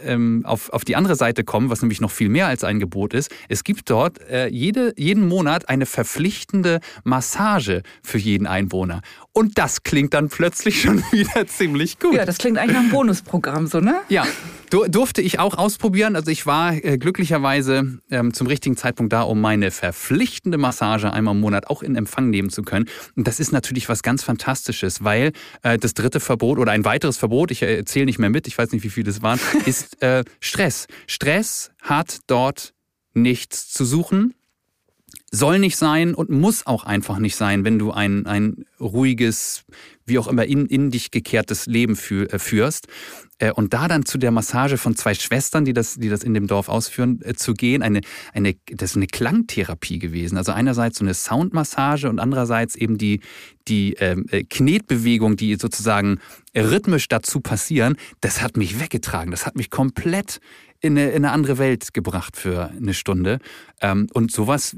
ähm, 0.04 0.44
auf, 0.46 0.72
auf 0.72 0.84
die 0.84 0.94
andere 0.94 1.16
Seite 1.16 1.42
kommen, 1.42 1.68
was 1.68 1.82
nämlich 1.82 2.00
noch 2.00 2.12
viel 2.12 2.28
mehr 2.28 2.46
als 2.46 2.62
ein 2.62 2.78
Gebot 2.78 3.12
ist. 3.12 3.28
Es 3.48 3.64
gibt 3.64 3.90
dort 3.90 4.20
äh, 4.30 4.46
jede, 4.46 4.94
jeden 4.96 5.26
Monat 5.26 5.68
eine 5.68 5.84
verpflichtende 5.84 6.78
Massage 7.02 7.82
für 8.04 8.18
jeden 8.18 8.46
Einwohner. 8.46 9.02
Und 9.32 9.58
das 9.58 9.82
klingt 9.82 10.14
dann 10.14 10.28
plötzlich 10.28 10.80
schon 10.82 10.98
wieder 11.10 11.44
ziemlich 11.48 11.98
gut. 11.98 12.14
Ja, 12.14 12.24
das 12.24 12.38
klingt 12.38 12.56
eigentlich 12.56 12.74
nach 12.74 12.82
einem 12.82 12.92
Bonusprogramm, 12.92 13.66
so, 13.66 13.80
ne? 13.80 13.96
Ja, 14.08 14.24
du, 14.70 14.86
durfte 14.86 15.20
ich 15.20 15.40
auch 15.40 15.58
ausprobieren. 15.58 16.14
Also 16.14 16.30
ich 16.30 16.46
war 16.46 16.72
äh, 16.72 16.98
glücklicherweise 16.98 17.98
ähm, 18.12 18.32
zum 18.32 18.46
richtigen 18.46 18.76
Zeitpunkt 18.76 19.12
da, 19.12 19.22
um 19.22 19.40
meine 19.40 19.72
verpflichtende 19.72 20.56
Massage 20.56 21.12
einmal 21.12 21.34
im 21.34 21.40
Monat 21.40 21.66
auch 21.66 21.82
in 21.82 21.96
Empfang 21.96 22.30
nehmen 22.30 22.50
zu 22.50 22.62
können. 22.62 22.86
Und 23.16 23.26
das 23.26 23.40
ist 23.40 23.50
natürlich 23.50 23.88
was 23.88 24.04
ganz 24.04 24.22
Fantastisches, 24.22 25.02
weil 25.02 25.32
äh, 25.64 25.78
das 25.78 25.94
dritte 25.94 26.20
Verbot 26.20 26.60
oder 26.60 26.70
ein 26.70 26.84
weiteres 26.84 27.16
Verbot, 27.16 27.50
ich 27.50 27.62
erzähle 27.62 28.03
zähle 28.04 28.06
nicht 28.06 28.18
mehr 28.18 28.30
mit, 28.30 28.46
ich 28.46 28.56
weiß 28.58 28.72
nicht, 28.72 28.84
wie 28.84 28.90
viele 28.90 29.10
es 29.10 29.22
waren, 29.22 29.40
ist 29.66 30.02
äh, 30.02 30.24
Stress. 30.40 30.86
Stress 31.06 31.70
hat 31.80 32.18
dort 32.26 32.74
nichts 33.14 33.70
zu 33.70 33.84
suchen, 33.84 34.34
soll 35.34 35.58
nicht 35.58 35.76
sein 35.76 36.14
und 36.14 36.30
muss 36.30 36.66
auch 36.66 36.84
einfach 36.84 37.18
nicht 37.18 37.36
sein, 37.36 37.64
wenn 37.64 37.78
du 37.78 37.90
ein, 37.90 38.26
ein 38.26 38.64
ruhiges, 38.80 39.64
wie 40.06 40.18
auch 40.18 40.28
immer 40.28 40.44
in, 40.44 40.66
in 40.66 40.90
dich 40.90 41.10
gekehrtes 41.10 41.66
Leben 41.66 41.96
für, 41.96 42.32
äh, 42.32 42.38
führst. 42.38 42.86
Äh, 43.38 43.50
und 43.52 43.74
da 43.74 43.88
dann 43.88 44.06
zu 44.06 44.16
der 44.16 44.30
Massage 44.30 44.78
von 44.78 44.94
zwei 44.94 45.14
Schwestern, 45.14 45.64
die 45.64 45.72
das, 45.72 45.96
die 45.96 46.08
das 46.08 46.22
in 46.22 46.34
dem 46.34 46.46
Dorf 46.46 46.68
ausführen, 46.68 47.20
äh, 47.22 47.34
zu 47.34 47.54
gehen, 47.54 47.82
eine, 47.82 48.00
eine, 48.32 48.54
das 48.70 48.90
ist 48.90 48.96
eine 48.96 49.08
Klangtherapie 49.08 49.98
gewesen. 49.98 50.38
Also 50.38 50.52
einerseits 50.52 50.98
so 50.98 51.04
eine 51.04 51.14
Soundmassage 51.14 52.08
und 52.08 52.20
andererseits 52.20 52.76
eben 52.76 52.96
die, 52.96 53.20
die 53.66 53.94
ähm, 53.94 54.26
äh, 54.30 54.44
Knetbewegung, 54.44 55.36
die 55.36 55.56
sozusagen 55.56 56.20
rhythmisch 56.56 57.08
dazu 57.08 57.40
passieren, 57.40 57.96
das 58.20 58.40
hat 58.40 58.56
mich 58.56 58.78
weggetragen. 58.78 59.32
Das 59.32 59.46
hat 59.46 59.56
mich 59.56 59.70
komplett 59.70 60.40
in 60.84 60.98
eine, 60.98 61.10
in 61.10 61.24
eine 61.24 61.32
andere 61.32 61.58
Welt 61.58 61.94
gebracht 61.94 62.36
für 62.36 62.70
eine 62.70 62.92
Stunde. 62.92 63.38
Ähm, 63.80 64.06
und 64.12 64.30
sowas, 64.30 64.76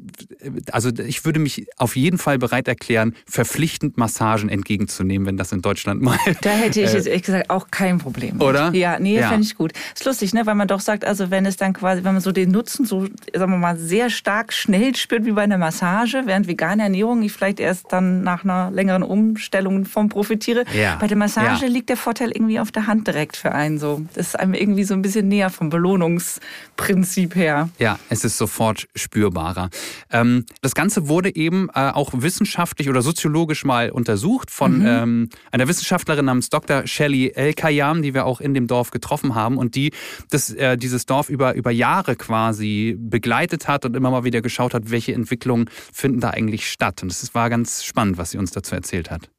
also 0.73 0.91
ich 0.91 1.25
würde 1.25 1.39
mich 1.41 1.67
auf 1.77 1.97
jeden 1.97 2.17
Fall 2.17 2.39
bereit 2.39 2.69
erklären, 2.69 3.15
verpflichtend 3.27 3.99
Massagen 3.99 4.49
entgegenzunehmen, 4.49 5.27
wenn 5.27 5.37
das 5.37 5.53
in 5.53 5.63
Deutschland 5.63 6.03
mal. 6.03 6.19
Da 6.43 6.51
hätte 6.51 6.81
ich 6.81 6.93
jetzt 6.93 7.07
ehrlich 7.07 7.25
gesagt 7.25 7.51
auch 7.51 7.69
kein 7.71 7.99
Problem. 7.99 8.35
Mit. 8.35 8.43
Oder? 8.43 8.73
Ja, 8.73 8.99
nee, 8.99 9.19
ja. 9.19 9.29
fände 9.29 9.45
ich 9.45 9.57
gut. 9.57 9.73
Ist 9.95 10.05
lustig, 10.05 10.33
ne? 10.33 10.47
Weil 10.47 10.55
man 10.55 10.69
doch 10.69 10.81
sagt, 10.81 11.05
also 11.05 11.31
wenn 11.31 11.45
es 11.45 11.57
dann 11.57 11.73
quasi, 11.73 12.05
wenn 12.05 12.15
man 12.15 12.23
so 12.23 12.31
den 12.31 12.51
Nutzen 12.51 12.85
so, 12.85 13.07
sagen 13.35 13.53
wir 13.53 13.59
mal, 13.59 13.77
sehr 13.77 14.11
stark 14.11 14.53
schnell 14.53 14.95
spürt 14.95 15.25
wie 15.25 15.33
bei 15.33 15.43
einer 15.43 15.59
Massage, 15.59 16.23
während 16.27 16.47
vegane 16.47 16.85
Ernährung 16.85 17.23
ich 17.23 17.33
vielleicht 17.33 17.59
erst 17.59 17.93
dann 17.93 18.23
nach 18.23 18.45
einer 18.45 18.71
längeren 18.71 19.03
Umstellung 19.03 19.85
vom 19.87 20.09
profitiere. 20.09 20.65
Ja. 20.73 20.97
Bei 21.01 21.09
der 21.09 21.17
Massage 21.17 21.67
ja. 21.67 21.73
liegt 21.73 21.89
der 21.89 21.97
Vorteil 21.97 22.31
irgendwie 22.31 22.61
auf 22.61 22.71
der 22.71 22.87
Hand 22.87 23.09
direkt 23.09 23.37
für 23.37 23.53
einen 23.53 23.79
so. 23.79 24.03
Das 24.15 24.29
ist 24.29 24.39
einem 24.39 24.55
irgendwie 24.55 24.85
so 24.85 24.95
ein 24.95 25.03
bisschen 25.03 25.29
näher 25.29 25.51
vom 25.51 25.71
Belohn 25.71 25.96
Belohnungsprinzip 25.97 27.35
her. 27.35 27.71
Ja, 27.79 27.99
es 28.09 28.25
ist 28.25 28.37
sofort 28.37 28.87
spürbarer. 28.95 29.71
Ähm, 30.11 30.45
das 30.63 30.75
Ganze 30.75 31.09
wurde 31.09 31.35
eben 31.35 31.69
äh, 31.75 31.91
auch 31.91 32.11
wissenschaftlich 32.15 32.89
oder 32.89 33.03
soziologisch 33.03 33.65
mal 33.65 33.91
untersucht 33.91 34.51
von 34.51 34.81
mhm. 34.81 34.87
ähm, 34.87 35.29
einer 35.51 35.69
Wissenschaftlerin 35.69 36.27
namens 36.27 36.51
Dr. 36.51 36.87
Shelley 36.87 37.33
El-Kayam, 37.35 38.03
die 38.03 38.15
wir 38.15 38.27
auch 38.27 38.41
in 38.41 38.55
dem 38.55 38.67
Dorf 38.67 38.91
getroffen 38.91 39.35
haben 39.35 39.57
und 39.57 39.75
die 39.75 39.93
das, 40.31 40.51
äh, 40.51 40.77
dieses 40.77 41.07
Dorf 41.07 41.29
über, 41.29 41.55
über 41.55 41.71
Jahre 41.71 42.17
quasi 42.17 42.97
begleitet 42.99 43.69
hat 43.69 43.85
und 43.85 43.97
immer 43.97 44.11
mal 44.11 44.25
wieder 44.25 44.43
geschaut 44.43 44.75
hat, 44.75 44.91
welche 44.91 45.15
Entwicklungen 45.15 45.69
finden 45.93 46.21
da 46.21 46.31
eigentlich 46.31 46.71
statt. 46.71 47.03
Und 47.03 47.11
es 47.11 47.35
war 47.35 47.51
ganz 47.51 47.85
spannend, 47.85 48.19
was 48.19 48.31
sie 48.33 48.39
uns 48.39 48.51
dazu 48.51 48.75
erzählt 48.75 49.11
hat. 49.11 49.31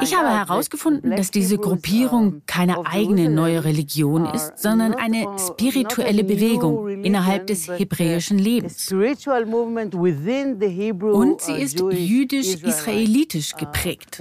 Ich 0.00 0.16
habe 0.16 0.28
herausgefunden, 0.28 1.16
dass 1.16 1.30
diese 1.30 1.58
Gruppierung 1.58 2.42
keine 2.46 2.86
eigene 2.86 3.28
neue 3.28 3.64
Religion 3.64 4.26
ist, 4.26 4.58
sondern 4.58 4.94
eine 4.94 5.26
spirituelle 5.38 6.24
Bewegung 6.24 7.04
innerhalb 7.04 7.46
des 7.46 7.68
hebräischen 7.68 8.38
Lebens. 8.38 8.90
Und 8.90 9.18
sie 11.40 11.54
ist 11.54 11.80
jüdisch-israelitisch 11.80 13.54
geprägt. 13.56 14.20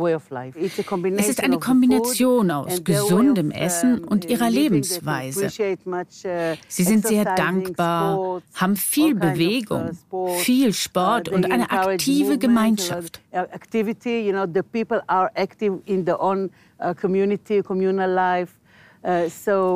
Es 1.18 1.30
ist 1.30 1.44
eine 1.44 1.60
Kombination 1.60 2.52
aus 2.52 2.84
gesundem 2.84 3.52
Essen 3.52 4.04
und 4.04 4.26
ihrer 4.26 4.50
Lebensweise. 4.50 5.50
Sie 6.68 6.84
sind 6.84 7.08
sehr 7.08 7.36
dankbar, 7.36 8.42
haben 8.56 8.76
viel 8.76 9.16
Bewegung, 9.16 9.92
viel 10.38 10.74
Sport 10.74 11.30
und 11.30 11.52
eine 11.52 11.70
aktive 11.70 12.38
Gemeinschaft 12.38 13.22
active 15.44 15.82
in 15.86 16.06
their 16.06 16.20
own 16.20 16.50
uh, 16.80 16.94
community, 16.94 17.62
communal 17.62 18.10
life. 18.10 18.54
Uh, 19.06 19.28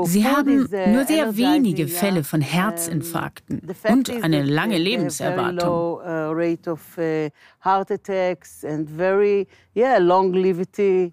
Sie 0.06 0.24
haben 0.24 0.70
nur 0.94 1.06
sehr 1.06 1.36
wenige 1.36 1.90
Fälle 1.90 2.24
von 2.24 2.40
Herzinfarkten 2.40 3.62
und 3.90 4.10
eine 4.24 4.42
lange 4.42 4.78
Lebenserwartung. 4.78 6.00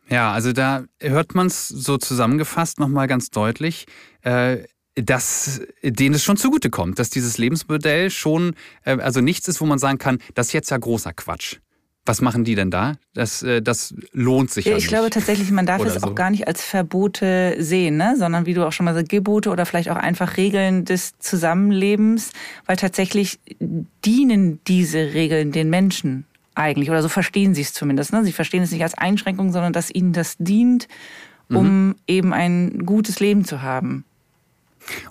Ja, 0.09 0.33
also 0.33 0.53
da 0.53 0.85
hört 1.01 1.35
man 1.35 1.49
es 1.49 1.67
so 1.67 1.99
zusammengefasst 1.99 2.79
nochmal 2.79 3.09
ganz 3.09 3.31
deutlich. 3.31 3.87
Äh, 4.23 4.59
dass 4.97 5.61
denen 5.83 6.15
es 6.15 6.23
schon 6.23 6.37
zugutekommt, 6.37 6.99
dass 6.99 7.11
dieses 7.11 7.39
Lebensmodell 7.39 8.11
schon, 8.11 8.55
äh, 8.85 8.97
also 8.99 9.21
nichts 9.21 9.49
ist, 9.49 9.61
wo 9.61 9.67
man 9.67 9.79
sagen 9.79 9.99
kann, 9.99 10.19
das 10.35 10.49
ist 10.49 10.53
jetzt 10.53 10.71
ja 10.71 10.79
großer 10.79 11.13
Quatsch. 11.13 11.57
Was 12.07 12.21
machen 12.21 12.45
die 12.45 12.55
denn 12.55 12.71
da? 12.71 12.97
Das, 13.15 13.43
äh, 13.43 13.63
das 13.63 13.95
lohnt 14.13 14.51
sich 14.51 14.67
ja, 14.67 14.73
ja 14.73 14.77
Ich 14.77 14.85
nicht. 14.85 14.89
glaube 14.91 15.09
tatsächlich, 15.09 15.51
man 15.51 15.65
darf 15.65 15.83
es 15.85 15.95
so. 15.95 16.07
auch 16.07 16.15
gar 16.15 16.31
nicht 16.31 16.47
als 16.47 16.63
Verbote 16.63 17.57
sehen, 17.59 17.97
ne? 17.97 18.15
sondern 18.19 18.45
wie 18.45 18.53
du 18.53 18.67
auch 18.67 18.73
schon 18.73 18.85
mal 18.85 18.95
sagst, 18.95 19.09
Gebote 19.09 19.51
oder 19.51 19.65
vielleicht 19.65 19.89
auch 19.91 19.97
einfach 19.97 20.37
Regeln 20.37 20.85
des 20.85 21.19
Zusammenlebens, 21.19 22.33
weil 22.67 22.77
tatsächlich 22.77 23.39
dienen 24.05 24.61
diese 24.67 25.15
Regeln 25.15 25.51
den 25.53 25.71
Menschen 25.71 26.27
eigentlich, 26.55 26.91
oder 26.91 27.03
so 27.03 27.09
verstehen 27.09 27.55
sie 27.55 27.63
es 27.63 27.73
zumindest. 27.73 28.13
Ne? 28.13 28.25
Sie 28.25 28.33
verstehen 28.33 28.63
es 28.63 28.71
nicht 28.71 28.83
als 28.83 28.95
Einschränkung, 28.95 29.51
sondern 29.53 29.73
dass 29.73 29.91
ihnen 29.91 30.13
das 30.13 30.37
dient, 30.39 30.89
um 31.49 31.89
mhm. 31.89 31.95
eben 32.07 32.33
ein 32.33 32.85
gutes 32.87 33.19
Leben 33.21 33.45
zu 33.45 33.63
haben. 33.63 34.05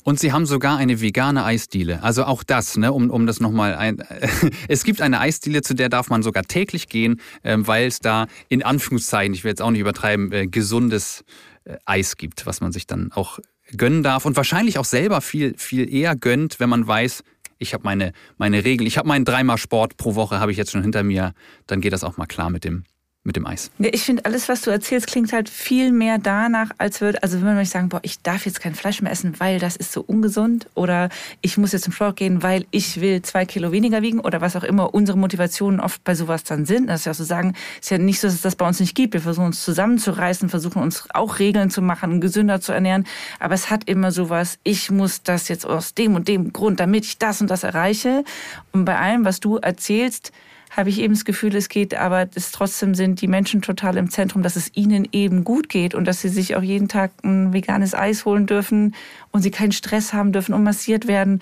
Und 0.04 0.20
sie 0.20 0.32
haben 0.32 0.46
sogar 0.46 0.78
eine 0.78 1.02
vegane 1.02 1.46
Eisdiele. 1.46 2.04
Also 2.04 2.26
auch 2.26 2.44
das, 2.44 2.78
ne, 2.78 2.92
um, 2.92 3.10
um 3.10 3.26
das 3.26 3.40
nochmal 3.40 3.76
ein. 3.76 4.04
es 4.68 4.84
gibt 4.84 5.02
eine 5.02 5.20
Eisdiele, 5.20 5.62
zu 5.62 5.74
der 5.74 5.90
darf 5.90 6.10
man 6.10 6.24
sogar 6.24 6.44
täglich 6.44 6.90
gehen, 6.90 7.22
ähm, 7.44 7.66
weil 7.68 7.88
es 7.88 8.00
da 8.00 8.28
in 8.50 8.64
Anführungszeichen, 8.64 9.34
ich 9.34 9.44
will 9.44 9.52
jetzt 9.52 9.62
auch 9.62 9.72
nicht 9.72 9.82
übertreiben, 9.82 10.32
äh, 10.32 10.48
gesundes 10.48 11.24
äh, 11.64 11.78
Eis 11.86 12.18
gibt, 12.18 12.46
was 12.46 12.60
man 12.60 12.72
sich 12.72 12.86
dann 12.86 13.12
auch 13.14 13.40
gönnen 13.76 14.04
darf 14.04 14.26
und 14.26 14.36
wahrscheinlich 14.36 14.78
auch 14.78 14.86
selber 14.86 15.22
viel, 15.22 15.56
viel 15.58 15.92
eher 15.92 16.16
gönnt, 16.16 16.60
wenn 16.60 16.70
man 16.70 16.86
weiß, 16.86 17.24
ich 17.58 17.74
habe 17.74 17.84
meine, 17.86 18.12
meine 18.38 18.66
Regeln, 18.66 18.88
ich 18.88 18.98
habe 18.98 19.08
meinen 19.08 19.26
dreimal 19.26 19.58
Sport 19.58 19.96
pro 19.96 20.16
Woche, 20.16 20.40
habe 20.40 20.52
ich 20.52 20.58
jetzt 20.58 20.72
schon 20.72 20.82
hinter 20.82 21.04
mir, 21.04 21.34
dann 21.66 21.80
geht 21.80 21.94
das 21.94 22.04
auch 22.04 22.18
mal 22.18 22.26
klar 22.26 22.50
mit 22.50 22.66
dem 22.66 22.84
mit 23.26 23.38
dem 23.38 23.48
Eis. 23.48 23.72
Ja, 23.80 23.90
ich 23.94 24.04
finde, 24.04 24.26
alles, 24.26 24.50
was 24.50 24.62
du 24.62 24.70
erzählst, 24.70 25.08
klingt 25.08 25.32
halt 25.32 25.48
viel 25.48 25.94
mehr 25.94 26.18
danach, 26.18 26.72
als 26.78 27.00
würde, 27.00 27.24
also 27.24 27.42
wenn 27.42 27.56
man 27.56 27.66
sagen, 27.66 27.88
boah, 27.88 28.02
ich 28.04 28.22
darf 28.22 28.46
jetzt 28.46 28.60
kein 28.60 28.76
Fleisch 28.76 29.02
mehr 29.02 29.12
essen, 29.12 29.40
weil 29.40 29.60
das 29.60 29.78
ist 29.78 29.94
so 29.94 30.02
ungesund 30.02 30.68
oder 30.76 31.08
ich 31.42 31.58
muss 31.58 31.72
jetzt 31.72 31.84
zum 31.84 31.94
Sport 31.94 32.18
gehen, 32.18 32.44
weil 32.44 32.66
ich 32.72 33.00
will 33.00 33.22
zwei 33.22 33.46
Kilo 33.46 33.72
weniger 33.72 34.02
wiegen 34.02 34.20
oder 34.20 34.42
was 34.42 34.58
auch 34.58 34.64
immer 34.64 34.94
unsere 34.94 35.18
Motivationen 35.18 35.80
oft 35.80 36.04
bei 36.04 36.16
sowas 36.16 36.44
dann 36.44 36.66
sind. 36.66 36.88
Das 36.88 37.02
ist 37.02 37.06
ja 37.06 37.14
so 37.14 37.24
sagen, 37.24 37.54
ist 37.80 37.92
ja 37.92 37.98
nicht 37.98 38.20
so, 38.20 38.28
dass 38.28 38.36
es 38.36 38.42
das 38.42 38.58
bei 38.58 38.68
uns 38.68 38.82
nicht 38.82 38.94
gibt. 38.94 39.14
Wir 39.14 39.22
versuchen 39.22 39.46
uns 39.46 39.64
zusammenzureißen, 39.64 40.50
versuchen 40.50 40.82
uns 40.82 41.08
auch 41.14 41.40
Regeln 41.40 41.70
zu 41.70 41.82
machen, 41.82 42.20
gesünder 42.20 42.60
zu 42.60 42.74
ernähren. 42.74 43.06
Aber 43.40 43.54
es 43.54 43.70
hat 43.70 43.88
immer 43.88 44.12
sowas, 44.12 44.60
ich 44.64 44.92
muss 44.92 45.24
das 45.24 45.48
jetzt 45.48 45.66
aus 45.66 45.94
dem 45.94 46.16
und 46.16 46.28
dem 46.28 46.52
Grund, 46.52 46.82
damit 46.82 47.06
ich 47.06 47.18
das 47.20 47.40
und 47.40 47.50
das 47.50 47.64
erreiche. 47.64 48.26
Und 48.74 48.84
bei 48.84 48.98
allem, 48.98 49.24
was 49.24 49.40
du 49.40 49.58
erzählst, 49.58 50.34
habe 50.76 50.90
ich 50.90 51.00
eben 51.00 51.14
das 51.14 51.24
Gefühl, 51.24 51.56
es 51.56 51.70
geht, 51.70 51.94
aber 51.94 52.28
es 52.34 52.52
trotzdem 52.52 52.96
sind 52.96 53.22
die 53.22 53.28
Menschen 53.28 53.62
total 53.62 53.96
im 53.98 54.10
Zentrum, 54.10 54.42
dass 54.42 54.56
es 54.56 54.72
ihnen 54.74 55.08
eben 55.12 55.44
gut 55.44 55.70
geht 55.70 55.94
und 55.94 56.06
dass 56.06 56.22
sie 56.22 56.30
sich 56.30 56.56
auch 56.56 56.64
jeden 56.64 56.88
Tag 56.88 57.12
ein 57.24 57.54
veganes 57.54 57.94
Eis 57.94 58.26
holen 58.26 58.48
dürfen 58.48 58.96
und 59.32 59.44
sie 59.44 59.52
keinen 59.52 59.72
Stress 59.72 60.14
haben 60.14 60.32
dürfen 60.32 60.54
und 60.54 60.64
massiert 60.64 61.08
werden. 61.08 61.42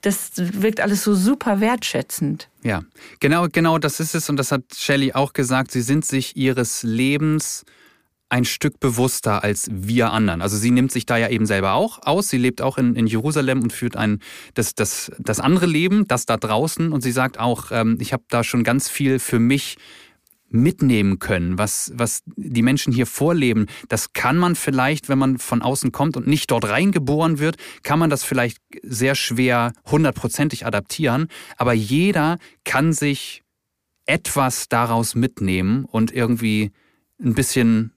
Das 0.00 0.32
wirkt 0.36 0.80
alles 0.80 1.04
so 1.04 1.14
super 1.14 1.60
wertschätzend. 1.60 2.48
Ja, 2.62 2.82
genau, 3.20 3.46
genau 3.52 3.78
das 3.78 4.00
ist 4.00 4.14
es 4.14 4.30
und 4.30 4.36
das 4.36 4.50
hat 4.50 4.62
Shelley 4.74 5.12
auch 5.12 5.34
gesagt. 5.34 5.70
Sie 5.70 5.82
sind 5.82 6.04
sich 6.04 6.36
ihres 6.36 6.82
Lebens 6.82 7.64
ein 8.32 8.46
Stück 8.46 8.80
bewusster 8.80 9.44
als 9.44 9.68
wir 9.70 10.10
anderen. 10.10 10.40
Also 10.40 10.56
sie 10.56 10.70
nimmt 10.70 10.90
sich 10.90 11.04
da 11.04 11.18
ja 11.18 11.28
eben 11.28 11.44
selber 11.44 11.74
auch 11.74 12.00
aus. 12.02 12.30
Sie 12.30 12.38
lebt 12.38 12.62
auch 12.62 12.78
in, 12.78 12.96
in 12.96 13.06
Jerusalem 13.06 13.62
und 13.62 13.74
führt 13.74 13.94
ein 13.94 14.20
das, 14.54 14.74
das, 14.74 15.12
das 15.18 15.38
andere 15.38 15.66
Leben, 15.66 16.08
das 16.08 16.24
da 16.24 16.38
draußen. 16.38 16.92
Und 16.92 17.02
sie 17.02 17.12
sagt 17.12 17.38
auch, 17.38 17.70
ähm, 17.72 17.98
ich 18.00 18.14
habe 18.14 18.24
da 18.30 18.42
schon 18.42 18.64
ganz 18.64 18.88
viel 18.88 19.18
für 19.18 19.38
mich 19.38 19.76
mitnehmen 20.48 21.18
können, 21.18 21.58
was, 21.58 21.92
was 21.94 22.22
die 22.36 22.62
Menschen 22.62 22.90
hier 22.92 23.06
vorleben. 23.06 23.66
Das 23.88 24.14
kann 24.14 24.38
man 24.38 24.54
vielleicht, 24.54 25.10
wenn 25.10 25.18
man 25.18 25.36
von 25.36 25.60
außen 25.60 25.92
kommt 25.92 26.16
und 26.16 26.26
nicht 26.26 26.50
dort 26.50 26.66
reingeboren 26.66 27.38
wird, 27.38 27.56
kann 27.82 27.98
man 27.98 28.08
das 28.08 28.24
vielleicht 28.24 28.58
sehr 28.82 29.14
schwer 29.14 29.74
hundertprozentig 29.90 30.64
adaptieren. 30.64 31.28
Aber 31.58 31.74
jeder 31.74 32.38
kann 32.64 32.94
sich 32.94 33.42
etwas 34.06 34.70
daraus 34.70 35.14
mitnehmen 35.14 35.84
und 35.84 36.12
irgendwie 36.12 36.72
ein 37.22 37.34
bisschen 37.34 37.92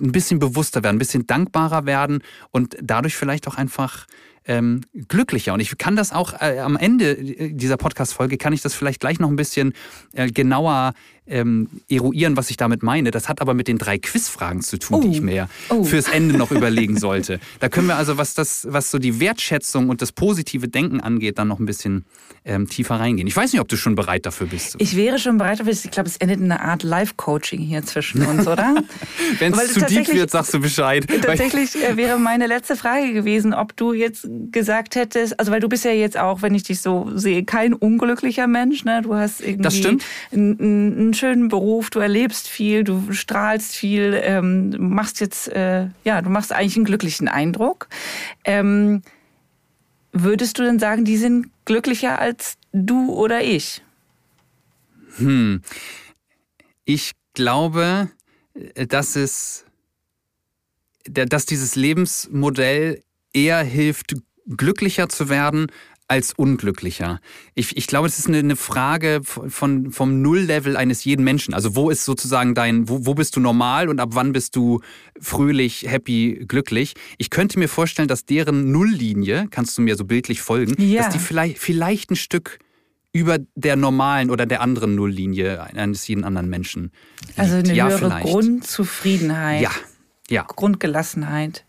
ein 0.00 0.12
bisschen 0.12 0.38
bewusster 0.38 0.82
werden, 0.82 0.96
ein 0.96 1.00
bisschen 1.00 1.26
dankbarer 1.26 1.86
werden 1.86 2.22
und 2.50 2.76
dadurch 2.82 3.16
vielleicht 3.16 3.48
auch 3.48 3.56
einfach 3.56 4.06
ähm, 4.48 4.80
glücklicher. 4.94 5.52
Und 5.52 5.60
ich 5.60 5.76
kann 5.78 5.94
das 5.94 6.12
auch 6.12 6.32
äh, 6.40 6.58
am 6.58 6.76
Ende 6.76 7.16
dieser 7.52 7.76
Podcast-Folge, 7.76 8.38
kann 8.38 8.52
ich 8.52 8.62
das 8.62 8.74
vielleicht 8.74 9.00
gleich 9.00 9.20
noch 9.20 9.28
ein 9.28 9.36
bisschen 9.36 9.74
äh, 10.14 10.30
genauer 10.30 10.94
ähm, 11.28 11.68
eruieren, 11.88 12.36
was 12.36 12.50
ich 12.50 12.56
damit 12.56 12.82
meine. 12.82 13.10
Das 13.10 13.28
hat 13.28 13.40
aber 13.40 13.54
mit 13.54 13.68
den 13.68 13.78
drei 13.78 13.98
Quizfragen 13.98 14.62
zu 14.62 14.78
tun, 14.78 14.98
oh. 14.98 15.00
die 15.02 15.10
ich 15.10 15.20
mir 15.20 15.48
oh. 15.68 15.84
fürs 15.84 16.08
Ende 16.08 16.36
noch 16.36 16.50
überlegen 16.50 16.98
sollte. 16.98 17.40
Da 17.60 17.68
können 17.68 17.86
wir 17.86 17.96
also, 17.96 18.18
was 18.18 18.34
das, 18.34 18.66
was 18.70 18.90
so 18.90 18.98
die 18.98 19.20
Wertschätzung 19.20 19.88
und 19.88 20.02
das 20.02 20.12
positive 20.12 20.68
Denken 20.68 21.00
angeht, 21.00 21.38
dann 21.38 21.48
noch 21.48 21.58
ein 21.58 21.66
bisschen 21.66 22.04
ähm, 22.44 22.68
tiefer 22.68 22.96
reingehen. 22.96 23.28
Ich 23.28 23.36
weiß 23.36 23.52
nicht, 23.52 23.60
ob 23.60 23.68
du 23.68 23.76
schon 23.76 23.94
bereit 23.94 24.26
dafür 24.26 24.46
bist. 24.46 24.76
Ich 24.78 24.96
wäre 24.96 25.18
schon 25.18 25.38
bereit 25.38 25.60
dafür. 25.60 25.72
Ich 25.72 25.90
glaube, 25.90 26.08
es 26.08 26.16
endet 26.16 26.40
in 26.40 26.50
einer 26.50 26.62
Art 26.62 26.82
Live-Coaching 26.82 27.60
hier 27.60 27.84
zwischen 27.84 28.22
uns, 28.22 28.46
oder? 28.46 28.74
Wenn 29.38 29.52
es 29.52 29.74
zu 29.74 29.80
deep 29.80 30.08
wird, 30.12 30.30
sagst 30.30 30.54
du 30.54 30.60
Bescheid. 30.60 31.06
Tatsächlich 31.22 31.76
äh, 31.76 31.96
wäre 31.96 32.18
meine 32.18 32.46
letzte 32.46 32.76
Frage 32.76 33.12
gewesen, 33.12 33.52
ob 33.52 33.76
du 33.76 33.92
jetzt 33.92 34.26
gesagt 34.50 34.94
hättest, 34.94 35.38
also 35.38 35.52
weil 35.52 35.60
du 35.60 35.68
bist 35.68 35.84
ja 35.84 35.90
jetzt 35.90 36.16
auch, 36.18 36.42
wenn 36.42 36.54
ich 36.54 36.62
dich 36.62 36.80
so 36.80 37.10
sehe, 37.14 37.44
kein 37.44 37.74
unglücklicher 37.74 38.46
Mensch, 38.46 38.84
ne? 38.84 39.02
Du 39.02 39.14
hast 39.14 39.40
irgendwie 39.40 39.62
das 39.62 39.76
stimmt. 39.76 40.04
Einen, 40.32 40.58
einen 40.60 41.14
schönen 41.18 41.48
Beruf, 41.48 41.90
du 41.90 41.98
erlebst 41.98 42.48
viel, 42.48 42.84
du 42.84 43.12
strahlst 43.12 43.74
viel, 43.74 44.18
ähm, 44.22 44.74
machst 44.78 45.20
jetzt, 45.20 45.48
äh, 45.48 45.88
ja, 46.04 46.22
du 46.22 46.30
machst 46.30 46.52
eigentlich 46.52 46.76
einen 46.76 46.84
glücklichen 46.84 47.28
Eindruck. 47.28 47.88
Ähm, 48.44 49.02
würdest 50.12 50.58
du 50.58 50.62
denn 50.62 50.78
sagen, 50.78 51.04
die 51.04 51.16
sind 51.16 51.50
glücklicher 51.64 52.18
als 52.18 52.56
du 52.72 53.12
oder 53.12 53.42
ich? 53.42 53.82
Hm. 55.16 55.62
Ich 56.84 57.12
glaube, 57.34 58.10
äh, 58.54 58.86
dass 58.86 59.16
es, 59.16 59.64
dass 61.04 61.46
dieses 61.46 61.74
Lebensmodell 61.74 63.02
eher 63.32 63.62
hilft, 63.62 64.14
glücklicher 64.46 65.08
zu 65.08 65.28
werden 65.28 65.66
als 66.08 66.32
unglücklicher. 66.32 67.20
Ich, 67.54 67.76
ich 67.76 67.86
glaube, 67.86 68.08
es 68.08 68.18
ist 68.18 68.28
eine, 68.28 68.38
eine 68.38 68.56
Frage 68.56 69.20
von, 69.22 69.92
vom 69.92 70.22
Nulllevel 70.22 70.76
eines 70.76 71.04
jeden 71.04 71.22
Menschen. 71.22 71.52
Also 71.52 71.76
wo 71.76 71.90
ist 71.90 72.06
sozusagen 72.06 72.54
dein, 72.54 72.88
wo, 72.88 73.04
wo 73.04 73.14
bist 73.14 73.36
du 73.36 73.40
normal 73.40 73.90
und 73.90 74.00
ab 74.00 74.10
wann 74.12 74.32
bist 74.32 74.56
du 74.56 74.80
fröhlich, 75.20 75.84
happy, 75.86 76.44
glücklich? 76.48 76.94
Ich 77.18 77.28
könnte 77.28 77.58
mir 77.58 77.68
vorstellen, 77.68 78.08
dass 78.08 78.24
deren 78.24 78.72
Nulllinie, 78.72 79.48
kannst 79.50 79.76
du 79.76 79.82
mir 79.82 79.96
so 79.96 80.06
bildlich 80.06 80.40
folgen, 80.40 80.82
ja. 80.82 81.02
dass 81.02 81.12
die 81.12 81.18
vielleicht, 81.18 81.58
vielleicht 81.58 82.10
ein 82.10 82.16
Stück 82.16 82.58
über 83.12 83.38
der 83.54 83.76
normalen 83.76 84.30
oder 84.30 84.46
der 84.46 84.62
anderen 84.62 84.94
Nulllinie 84.94 85.62
eines 85.62 86.08
jeden 86.08 86.24
anderen 86.24 86.48
Menschen. 86.48 86.90
Also 87.36 87.56
liegt. 87.56 87.68
Also 87.68 87.70
eine 87.70 87.74
ja, 87.74 87.88
höhere 87.88 87.98
vielleicht. 87.98 88.26
Grundzufriedenheit. 88.26 89.62
Ja, 89.62 89.70
ja. 90.30 90.42
Grundgelassenheit. 90.44 91.64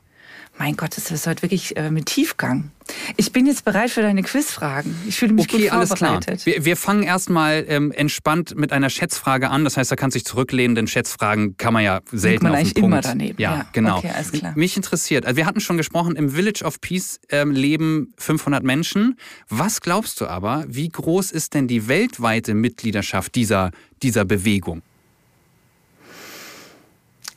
Mein 0.59 0.75
Gott, 0.75 0.97
das 0.97 1.09
ist 1.09 1.25
heute 1.25 1.41
wirklich 1.41 1.77
äh, 1.77 1.89
mit 1.89 2.07
Tiefgang. 2.07 2.71
Ich 3.15 3.31
bin 3.31 3.45
jetzt 3.45 3.63
bereit 3.63 3.91
für 3.91 4.01
deine 4.01 4.23
Quizfragen. 4.23 4.93
Ich 5.07 5.17
fühle 5.17 5.31
mich 5.31 5.45
okay, 5.45 5.69
gut 5.69 5.69
vorbereitet. 5.69 6.27
Alles 6.27 6.43
klar. 6.43 6.55
Wir, 6.55 6.65
wir 6.65 6.75
fangen 6.75 7.03
erstmal 7.03 7.63
ähm, 7.69 7.93
entspannt 7.93 8.57
mit 8.57 8.73
einer 8.73 8.89
Schätzfrage 8.89 9.49
an. 9.51 9.63
Das 9.63 9.77
heißt, 9.77 9.89
da 9.89 9.95
kannst 9.95 10.15
du 10.15 10.19
dich 10.19 10.25
zurücklehnen, 10.25 10.75
denn 10.75 10.87
Schätzfragen 10.87 11.55
kann 11.55 11.71
man 11.71 11.85
ja 11.85 12.01
selten 12.11 12.43
man 12.43 12.51
auf 12.51 12.57
eigentlich 12.57 12.73
den 12.73 12.83
immer 12.83 12.99
daneben. 12.99 13.41
Ja, 13.41 13.55
ja. 13.55 13.65
genau. 13.71 13.99
Okay, 13.99 14.11
alles 14.13 14.33
klar. 14.33 14.51
Mich 14.57 14.75
interessiert, 14.75 15.25
also 15.25 15.37
wir 15.37 15.45
hatten 15.45 15.61
schon 15.61 15.77
gesprochen, 15.77 16.17
im 16.17 16.31
Village 16.31 16.65
of 16.65 16.81
Peace 16.81 17.21
ähm, 17.29 17.51
leben 17.51 18.13
500 18.17 18.61
Menschen. 18.61 19.17
Was 19.47 19.79
glaubst 19.79 20.19
du 20.19 20.27
aber, 20.27 20.65
wie 20.67 20.89
groß 20.89 21.31
ist 21.31 21.53
denn 21.53 21.69
die 21.69 21.87
weltweite 21.87 22.53
Mitgliedschaft 22.53 23.33
dieser, 23.35 23.71
dieser 24.03 24.25
Bewegung? 24.25 24.81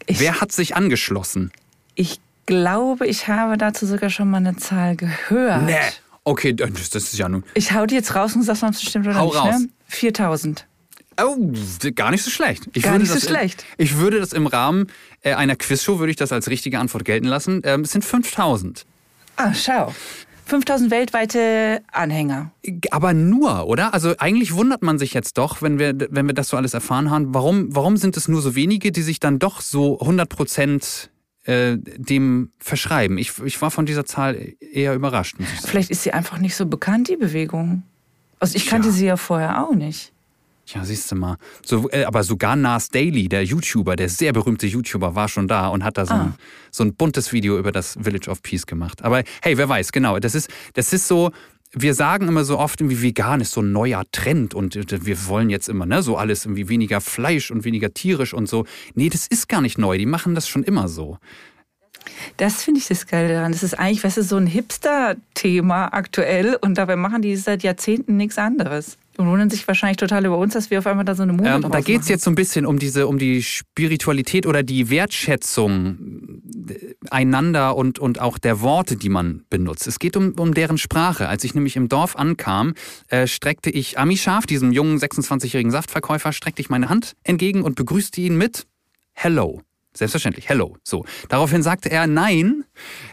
Ich, 0.06 0.18
Wer 0.18 0.40
hat 0.40 0.50
sich 0.50 0.74
angeschlossen? 0.74 1.52
Ich 1.94 2.18
glaube, 2.46 3.06
ich 3.06 3.28
habe 3.28 3.56
dazu 3.56 3.86
sogar 3.86 4.10
schon 4.10 4.30
mal 4.30 4.38
eine 4.38 4.56
Zahl 4.56 4.96
gehört. 4.96 5.64
Nee. 5.64 5.76
Okay, 6.24 6.52
das, 6.52 6.90
das 6.90 7.04
ist 7.04 7.18
ja 7.18 7.28
nun. 7.28 7.44
Ich 7.54 7.72
hau 7.72 7.86
die 7.86 7.94
jetzt 7.94 8.14
raus 8.14 8.36
und 8.36 8.42
sagst, 8.42 8.62
ob 8.62 8.70
es 8.70 8.82
stimmt 8.82 9.06
oder 9.06 9.16
hau 9.16 9.26
nicht. 9.26 9.36
Raus. 9.36 9.60
Ne? 9.60 9.68
4000. 9.86 10.66
Oh, 11.20 11.36
gar 11.94 12.10
nicht 12.10 12.22
so 12.22 12.30
schlecht. 12.30 12.68
Ich 12.72 12.84
gar 12.84 12.98
nicht 12.98 13.10
so 13.10 13.20
schlecht. 13.20 13.64
In, 13.76 13.84
ich 13.84 13.98
würde 13.98 14.18
das 14.18 14.32
im 14.32 14.46
Rahmen 14.46 14.86
äh, 15.20 15.34
einer 15.34 15.56
Quizshow, 15.56 15.98
würde 15.98 16.10
ich 16.10 16.16
das 16.16 16.32
als 16.32 16.48
richtige 16.48 16.78
Antwort 16.78 17.04
gelten 17.04 17.26
lassen. 17.26 17.60
Ähm, 17.64 17.82
es 17.82 17.92
sind 17.92 18.04
5000. 18.04 18.86
Ah, 19.36 19.52
schau. 19.52 19.92
5000 20.46 20.90
weltweite 20.90 21.82
Anhänger. 21.92 22.52
Aber 22.90 23.14
nur, 23.14 23.66
oder? 23.66 23.94
Also 23.94 24.14
eigentlich 24.18 24.54
wundert 24.54 24.82
man 24.82 24.98
sich 24.98 25.14
jetzt 25.14 25.38
doch, 25.38 25.62
wenn 25.62 25.78
wir, 25.78 25.94
wenn 26.10 26.26
wir 26.26 26.34
das 26.34 26.48
so 26.48 26.56
alles 26.56 26.74
erfahren 26.74 27.10
haben. 27.10 27.34
Warum, 27.34 27.74
warum 27.74 27.96
sind 27.96 28.16
es 28.16 28.28
nur 28.28 28.42
so 28.42 28.54
wenige, 28.54 28.92
die 28.92 29.02
sich 29.02 29.20
dann 29.20 29.38
doch 29.38 29.60
so 29.60 30.00
100 30.00 30.28
Prozent 30.28 31.10
äh, 31.44 31.76
dem 31.78 32.50
verschreiben. 32.58 33.18
Ich, 33.18 33.38
ich 33.44 33.60
war 33.60 33.70
von 33.70 33.86
dieser 33.86 34.04
Zahl 34.04 34.54
eher 34.60 34.94
überrascht. 34.94 35.36
Vielleicht 35.64 35.90
ist 35.90 36.02
sie 36.02 36.12
einfach 36.12 36.38
nicht 36.38 36.54
so 36.54 36.66
bekannt, 36.66 37.08
die 37.08 37.16
Bewegung. 37.16 37.82
Also 38.38 38.56
ich 38.56 38.66
kannte 38.66 38.88
ja. 38.88 38.94
sie 38.94 39.06
ja 39.06 39.16
vorher 39.16 39.64
auch 39.64 39.74
nicht. 39.74 40.12
Ja, 40.66 40.84
siehst 40.84 41.10
du 41.10 41.16
mal. 41.16 41.36
So, 41.64 41.90
äh, 41.90 42.04
aber 42.04 42.22
sogar 42.22 42.56
Nas 42.56 42.88
Daily, 42.88 43.28
der 43.28 43.44
YouTuber, 43.44 43.96
der 43.96 44.08
sehr 44.08 44.32
berühmte 44.32 44.66
YouTuber, 44.66 45.14
war 45.14 45.28
schon 45.28 45.48
da 45.48 45.68
und 45.68 45.84
hat 45.84 45.98
da 45.98 46.06
so, 46.06 46.14
ah. 46.14 46.22
ein, 46.22 46.34
so 46.70 46.84
ein 46.84 46.94
buntes 46.94 47.32
Video 47.32 47.58
über 47.58 47.72
das 47.72 47.98
Village 48.00 48.30
of 48.30 48.42
Peace 48.42 48.66
gemacht. 48.66 49.02
Aber 49.02 49.22
hey, 49.42 49.58
wer 49.58 49.68
weiß, 49.68 49.92
genau. 49.92 50.18
Das 50.18 50.34
ist, 50.34 50.48
das 50.74 50.92
ist 50.92 51.08
so, 51.08 51.32
wir 51.74 51.94
sagen 51.94 52.28
immer 52.28 52.44
so 52.44 52.58
oft, 52.58 52.80
irgendwie 52.80 53.02
vegan 53.02 53.40
ist 53.40 53.52
so 53.52 53.62
ein 53.62 53.72
neuer 53.72 54.04
Trend 54.12 54.54
und 54.54 54.76
äh, 54.76 55.06
wir 55.06 55.26
wollen 55.26 55.50
jetzt 55.50 55.68
immer 55.68 55.86
ne, 55.86 56.02
so 56.02 56.16
alles 56.16 56.44
irgendwie 56.44 56.68
weniger 56.68 57.00
Fleisch 57.00 57.50
und 57.50 57.64
weniger 57.64 57.92
tierisch 57.94 58.34
und 58.34 58.48
so. 58.48 58.66
Nee, 58.94 59.08
das 59.08 59.26
ist 59.26 59.48
gar 59.48 59.60
nicht 59.60 59.78
neu. 59.78 59.98
Die 59.98 60.06
machen 60.06 60.34
das 60.34 60.48
schon 60.48 60.62
immer 60.64 60.88
so. 60.88 61.18
Das 62.36 62.62
finde 62.62 62.80
ich 62.80 62.88
das 62.88 63.06
Geile 63.06 63.32
daran. 63.32 63.52
Das 63.52 63.62
ist 63.62 63.78
eigentlich, 63.78 64.02
weißt 64.04 64.18
du, 64.18 64.22
so 64.22 64.36
ein 64.36 64.46
Hipster-Thema 64.46 65.88
aktuell 65.92 66.56
und 66.60 66.76
dabei 66.76 66.96
machen 66.96 67.22
die 67.22 67.36
seit 67.36 67.62
Jahrzehnten 67.62 68.16
nichts 68.16 68.38
anderes. 68.38 68.98
Und 69.18 69.26
wundern 69.26 69.50
sich 69.50 69.66
wahrscheinlich 69.68 69.98
total 69.98 70.24
über 70.24 70.38
uns, 70.38 70.54
dass 70.54 70.70
wir 70.70 70.78
auf 70.78 70.86
einmal 70.86 71.04
da 71.04 71.14
so 71.14 71.22
eine 71.22 71.34
Mode 71.34 71.48
ähm, 71.48 71.70
Da 71.70 71.80
geht 71.80 72.00
es 72.00 72.08
jetzt 72.08 72.24
so 72.24 72.30
ein 72.30 72.34
bisschen 72.34 72.64
um 72.64 72.78
diese, 72.78 73.06
um 73.06 73.18
die 73.18 73.42
Spiritualität 73.42 74.46
oder 74.46 74.62
die 74.62 74.88
Wertschätzung 74.88 76.42
äh, 76.68 76.94
einander 77.10 77.76
und, 77.76 77.98
und 77.98 78.20
auch 78.20 78.38
der 78.38 78.62
Worte, 78.62 78.96
die 78.96 79.10
man 79.10 79.44
benutzt. 79.50 79.86
Es 79.86 79.98
geht 79.98 80.16
um, 80.16 80.32
um 80.38 80.54
deren 80.54 80.78
Sprache. 80.78 81.28
Als 81.28 81.44
ich 81.44 81.54
nämlich 81.54 81.76
im 81.76 81.88
Dorf 81.88 82.16
ankam, 82.16 82.74
äh, 83.08 83.26
streckte 83.26 83.68
ich 83.70 83.98
Ami 83.98 84.16
Schaf, 84.16 84.46
diesem 84.46 84.72
jungen 84.72 84.98
26-jährigen 84.98 85.70
Saftverkäufer, 85.70 86.32
streckte 86.32 86.62
ich 86.62 86.70
meine 86.70 86.88
Hand 86.88 87.14
entgegen 87.22 87.62
und 87.62 87.74
begrüßte 87.74 88.20
ihn 88.20 88.36
mit 88.36 88.66
Hello. 89.12 89.60
Selbstverständlich, 89.94 90.48
hello. 90.48 90.78
So. 90.84 91.04
Daraufhin 91.28 91.62
sagte 91.62 91.90
er, 91.90 92.06
nein, 92.06 92.64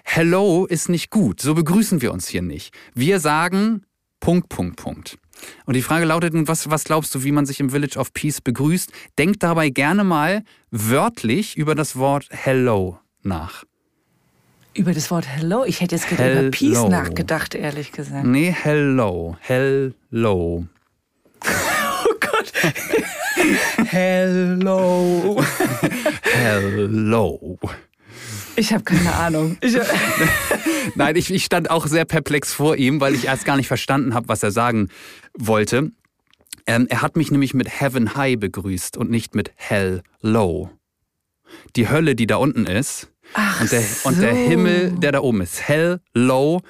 hello 0.05 0.65
ist 0.65 0.87
nicht 0.87 1.09
gut. 1.09 1.41
So 1.41 1.53
begrüßen 1.53 2.01
wir 2.01 2.13
uns 2.13 2.27
hier 2.29 2.41
nicht. 2.41 2.73
Wir 2.93 3.19
sagen 3.19 3.83
Punkt, 4.19 4.49
Punkt, 4.49 4.77
Punkt. 4.77 5.17
Und 5.65 5.75
die 5.75 5.81
Frage 5.81 6.05
lautet, 6.05 6.33
was, 6.47 6.69
was 6.69 6.83
glaubst 6.83 7.13
du, 7.15 7.23
wie 7.23 7.31
man 7.31 7.45
sich 7.45 7.59
im 7.59 7.69
Village 7.69 7.97
of 7.97 8.13
Peace 8.13 8.41
begrüßt? 8.41 8.91
Denk 9.17 9.39
dabei 9.39 9.69
gerne 9.69 10.03
mal 10.03 10.43
wörtlich 10.71 11.57
über 11.57 11.75
das 11.75 11.95
Wort 11.95 12.27
Hello 12.31 12.99
nach. 13.23 13.63
Über 14.73 14.93
das 14.93 15.11
Wort 15.11 15.27
Hello? 15.27 15.65
Ich 15.65 15.81
hätte 15.81 15.95
jetzt 15.95 16.09
hello. 16.09 16.41
über 16.41 16.51
Peace 16.51 16.83
nachgedacht, 16.87 17.55
ehrlich 17.55 17.91
gesagt. 17.91 18.25
Nee, 18.25 18.55
Hello. 18.61 19.35
Hello. 19.41 20.65
oh 21.45 22.13
Gott. 22.19 22.53
hello. 23.87 25.43
hello. 26.21 27.59
Ich 28.59 28.73
habe 28.73 28.83
keine 28.83 29.13
Ahnung. 29.15 29.57
Ich, 29.61 29.77
Nein, 30.95 31.15
ich, 31.15 31.33
ich 31.33 31.45
stand 31.45 31.71
auch 31.71 31.87
sehr 31.87 32.03
perplex 32.03 32.51
vor 32.51 32.75
ihm, 32.75 32.99
weil 32.99 33.15
ich 33.15 33.25
erst 33.25 33.45
gar 33.45 33.55
nicht 33.55 33.69
verstanden 33.69 34.13
habe, 34.13 34.27
was 34.27 34.43
er 34.43 34.51
sagen 34.51 34.89
wollte. 35.33 35.91
Ähm, 36.67 36.85
er 36.89 37.01
hat 37.01 37.15
mich 37.15 37.31
nämlich 37.31 37.53
mit 37.53 37.79
Heaven 37.79 38.15
High 38.15 38.37
begrüßt 38.37 38.97
und 38.97 39.09
nicht 39.09 39.33
mit 39.33 39.53
Hell 39.55 40.03
Low. 40.21 40.69
Die 41.77 41.87
Hölle, 41.87 42.15
die 42.15 42.27
da 42.27 42.35
unten 42.35 42.65
ist, 42.65 43.09
Ach 43.33 43.61
und, 43.61 43.71
der, 43.71 43.81
so. 43.81 44.09
und 44.09 44.21
der 44.21 44.33
Himmel, 44.33 44.91
der 44.91 45.13
da 45.13 45.21
oben 45.21 45.39
ist. 45.39 45.65
Hell 45.65 46.01
Low 46.13 46.61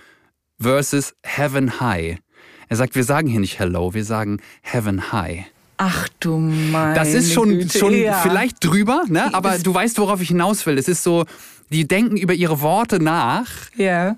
versus 0.60 1.16
Heaven 1.24 1.80
High. 1.80 2.20
Er 2.68 2.76
sagt, 2.76 2.94
wir 2.94 3.04
sagen 3.04 3.28
hier 3.28 3.40
nicht 3.40 3.58
Hello, 3.58 3.96
wir 3.96 4.06
sagen 4.06 4.40
Heaven 4.62 5.12
High. 5.12 5.46
Ach 5.78 6.08
du 6.20 6.38
meine 6.38 6.94
Das 6.94 7.14
ist 7.16 7.34
schon, 7.34 7.68
schon 7.70 7.94
ja. 7.94 8.20
vielleicht 8.22 8.64
drüber, 8.64 9.06
ne? 9.08 9.34
aber 9.34 9.58
du 9.58 9.74
weißt, 9.74 9.98
worauf 9.98 10.22
ich 10.22 10.28
hinaus 10.28 10.66
will. 10.66 10.78
Es 10.78 10.88
ist 10.90 11.04
so, 11.04 11.26
die 11.72 11.88
denken 11.88 12.18
über 12.18 12.34
ihre 12.34 12.62
Worte 12.62 13.02
nach. 13.02 13.50
Ja. 13.76 14.18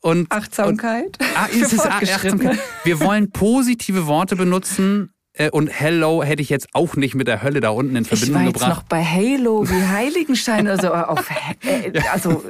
Und, 0.00 0.30
Achtsamkeit. 0.32 1.18
Und, 1.20 1.26
ah, 1.36 1.46
ist 1.52 1.72
es 1.72 1.80
Achtsamkeit. 1.80 2.58
Wir 2.84 3.00
wollen 3.00 3.30
positive 3.30 4.06
Worte 4.06 4.36
benutzen. 4.36 5.12
Äh, 5.34 5.50
und 5.50 5.68
Hello 5.68 6.22
hätte 6.22 6.42
ich 6.42 6.50
jetzt 6.50 6.68
auch 6.74 6.96
nicht 6.96 7.14
mit 7.14 7.26
der 7.26 7.42
Hölle 7.42 7.60
da 7.60 7.70
unten 7.70 7.96
in 7.96 8.04
Verbindung 8.04 8.34
ich 8.34 8.40
war 8.40 8.44
jetzt 8.48 8.60
gebracht. 8.60 8.76
noch 8.76 8.82
bei 8.82 9.02
Halo 9.02 9.68
wie 9.68 9.86
Heiligenstein 9.86 10.66
oder 10.66 10.80
so. 10.80 10.92
Auf, 10.92 11.30
äh, 11.62 11.98
also 12.12 12.44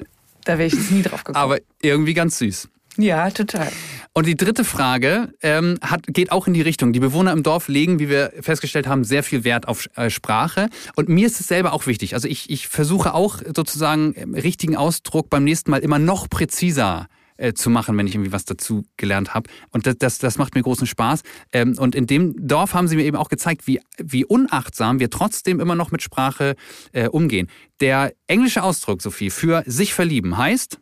da 0.45 0.59
wäre 0.59 0.67
ich 0.67 0.75
jetzt 0.75 0.91
nie 0.91 1.03
drauf 1.03 1.23
gekommen. 1.23 1.43
Aber 1.43 1.59
irgendwie 1.81 2.15
ganz 2.15 2.38
süß. 2.38 2.69
Ja, 2.97 3.31
total. 3.31 3.69
Und 4.14 4.27
die 4.27 4.37
dritte 4.37 4.64
Frage 4.64 5.33
ähm, 5.40 5.79
hat, 5.81 6.07
geht 6.07 6.33
auch 6.33 6.46
in 6.46 6.53
die 6.53 6.61
Richtung. 6.61 6.92
Die 6.92 7.01
Bewohner 7.01 7.33
im 7.33 7.42
Dorf 7.42 7.68
legen, 7.68 7.98
wie 7.98 8.11
wir 8.11 8.33
festgestellt 8.40 8.87
haben, 8.87 9.05
sehr 9.05 9.22
viel 9.22 9.44
Wert 9.44 9.68
auf 9.68 9.88
äh, 9.96 10.11
Sprache. 10.11 10.68
Und 10.96 11.09
mir 11.09 11.27
ist 11.27 11.40
es 11.40 11.48
selber 11.48 11.72
auch 11.72 11.87
wichtig. 11.87 12.14
Also 12.14 12.29
ich, 12.29 12.51
ich 12.51 12.68
versuche 12.68 13.14
auch 13.14 13.40
sozusagen 13.57 14.14
richtigen 14.35 14.77
Ausdruck 14.77 15.31
beim 15.31 15.44
nächsten 15.44 15.70
Mal 15.70 15.81
immer 15.81 15.98
noch 15.98 16.29
präziser 16.29 17.09
äh, 17.38 17.55
zu 17.55 17.70
machen, 17.70 17.96
wenn 17.96 18.07
ich 18.07 18.14
irgendwie 18.14 18.33
was 18.33 18.44
dazu 18.44 18.85
gelernt 18.98 19.33
habe. 19.33 19.48
Und 19.70 19.87
das, 19.87 19.96
das, 19.98 20.18
das 20.18 20.37
macht 20.37 20.55
mir 20.55 20.62
großen 20.62 20.87
Spaß. 20.87 21.22
Ähm, 21.53 21.77
und 21.79 21.94
in 21.94 22.07
dem 22.07 22.35
Dorf 22.46 22.75
haben 22.75 22.88
sie 22.88 22.96
mir 22.96 23.05
eben 23.05 23.16
auch 23.16 23.31
gezeigt, 23.31 23.66
wie, 23.66 23.81
wie 23.96 24.27
unachtsam 24.27 25.01
wir 25.01 25.09
trotzdem 25.09 25.59
immer 25.59 25.75
noch 25.75 25.90
mit 25.90 26.03
Sprache 26.03 26.55
äh, 26.92 27.09
umgehen. 27.09 27.48
Der 27.81 28.12
englische 28.27 28.62
Ausdruck, 28.62 29.01
Sophie, 29.01 29.31
für 29.31 29.62
sich 29.66 29.94
verlieben 29.94 30.37
heißt 30.37 30.79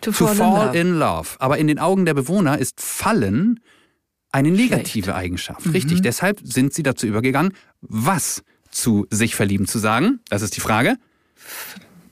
To, 0.00 0.10
to 0.10 0.12
fall, 0.12 0.34
fall 0.34 0.66
in, 0.66 0.66
love. 0.66 0.78
in, 0.78 0.98
love. 0.98 1.28
Aber 1.38 1.58
in 1.58 1.66
den 1.66 1.78
Augen 1.78 2.04
der 2.04 2.14
Bewohner 2.14 2.58
ist 2.58 2.80
fallen 2.80 3.60
eine 4.32 4.50
negative 4.50 5.04
Schlecht. 5.04 5.18
Eigenschaft. 5.18 5.66
Mhm. 5.66 5.72
Richtig. 5.72 6.02
Deshalb 6.02 6.40
sind 6.42 6.74
sie 6.74 6.82
dazu 6.82 7.06
übergegangen, 7.06 7.52
was 7.80 8.42
zu 8.70 9.06
sich 9.10 9.34
verlieben 9.34 9.66
zu 9.66 9.78
sagen. 9.78 10.20
Das 10.28 10.42
ist 10.42 10.56
die 10.56 10.60
Frage. 10.60 10.96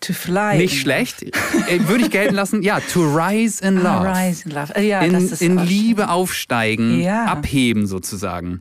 To 0.00 0.12
fly. 0.12 0.58
Nicht 0.58 0.80
schlecht. 0.80 1.22
Äh, 1.22 1.88
würde 1.88 2.04
ich 2.04 2.10
gelten 2.10 2.34
lassen. 2.34 2.62
Ja, 2.62 2.80
to 2.80 3.00
rise 3.00 3.64
in 3.64 3.78
ah, 3.78 3.98
love. 3.98 4.08
Ah, 4.08 4.26
rise 4.26 4.44
in 4.44 4.50
love. 4.50 4.80
Ja, 4.80 5.00
in, 5.00 5.28
in 5.28 5.58
Liebe 5.58 6.10
aufsteigen, 6.10 7.00
ja. 7.00 7.24
abheben 7.24 7.86
sozusagen. 7.86 8.60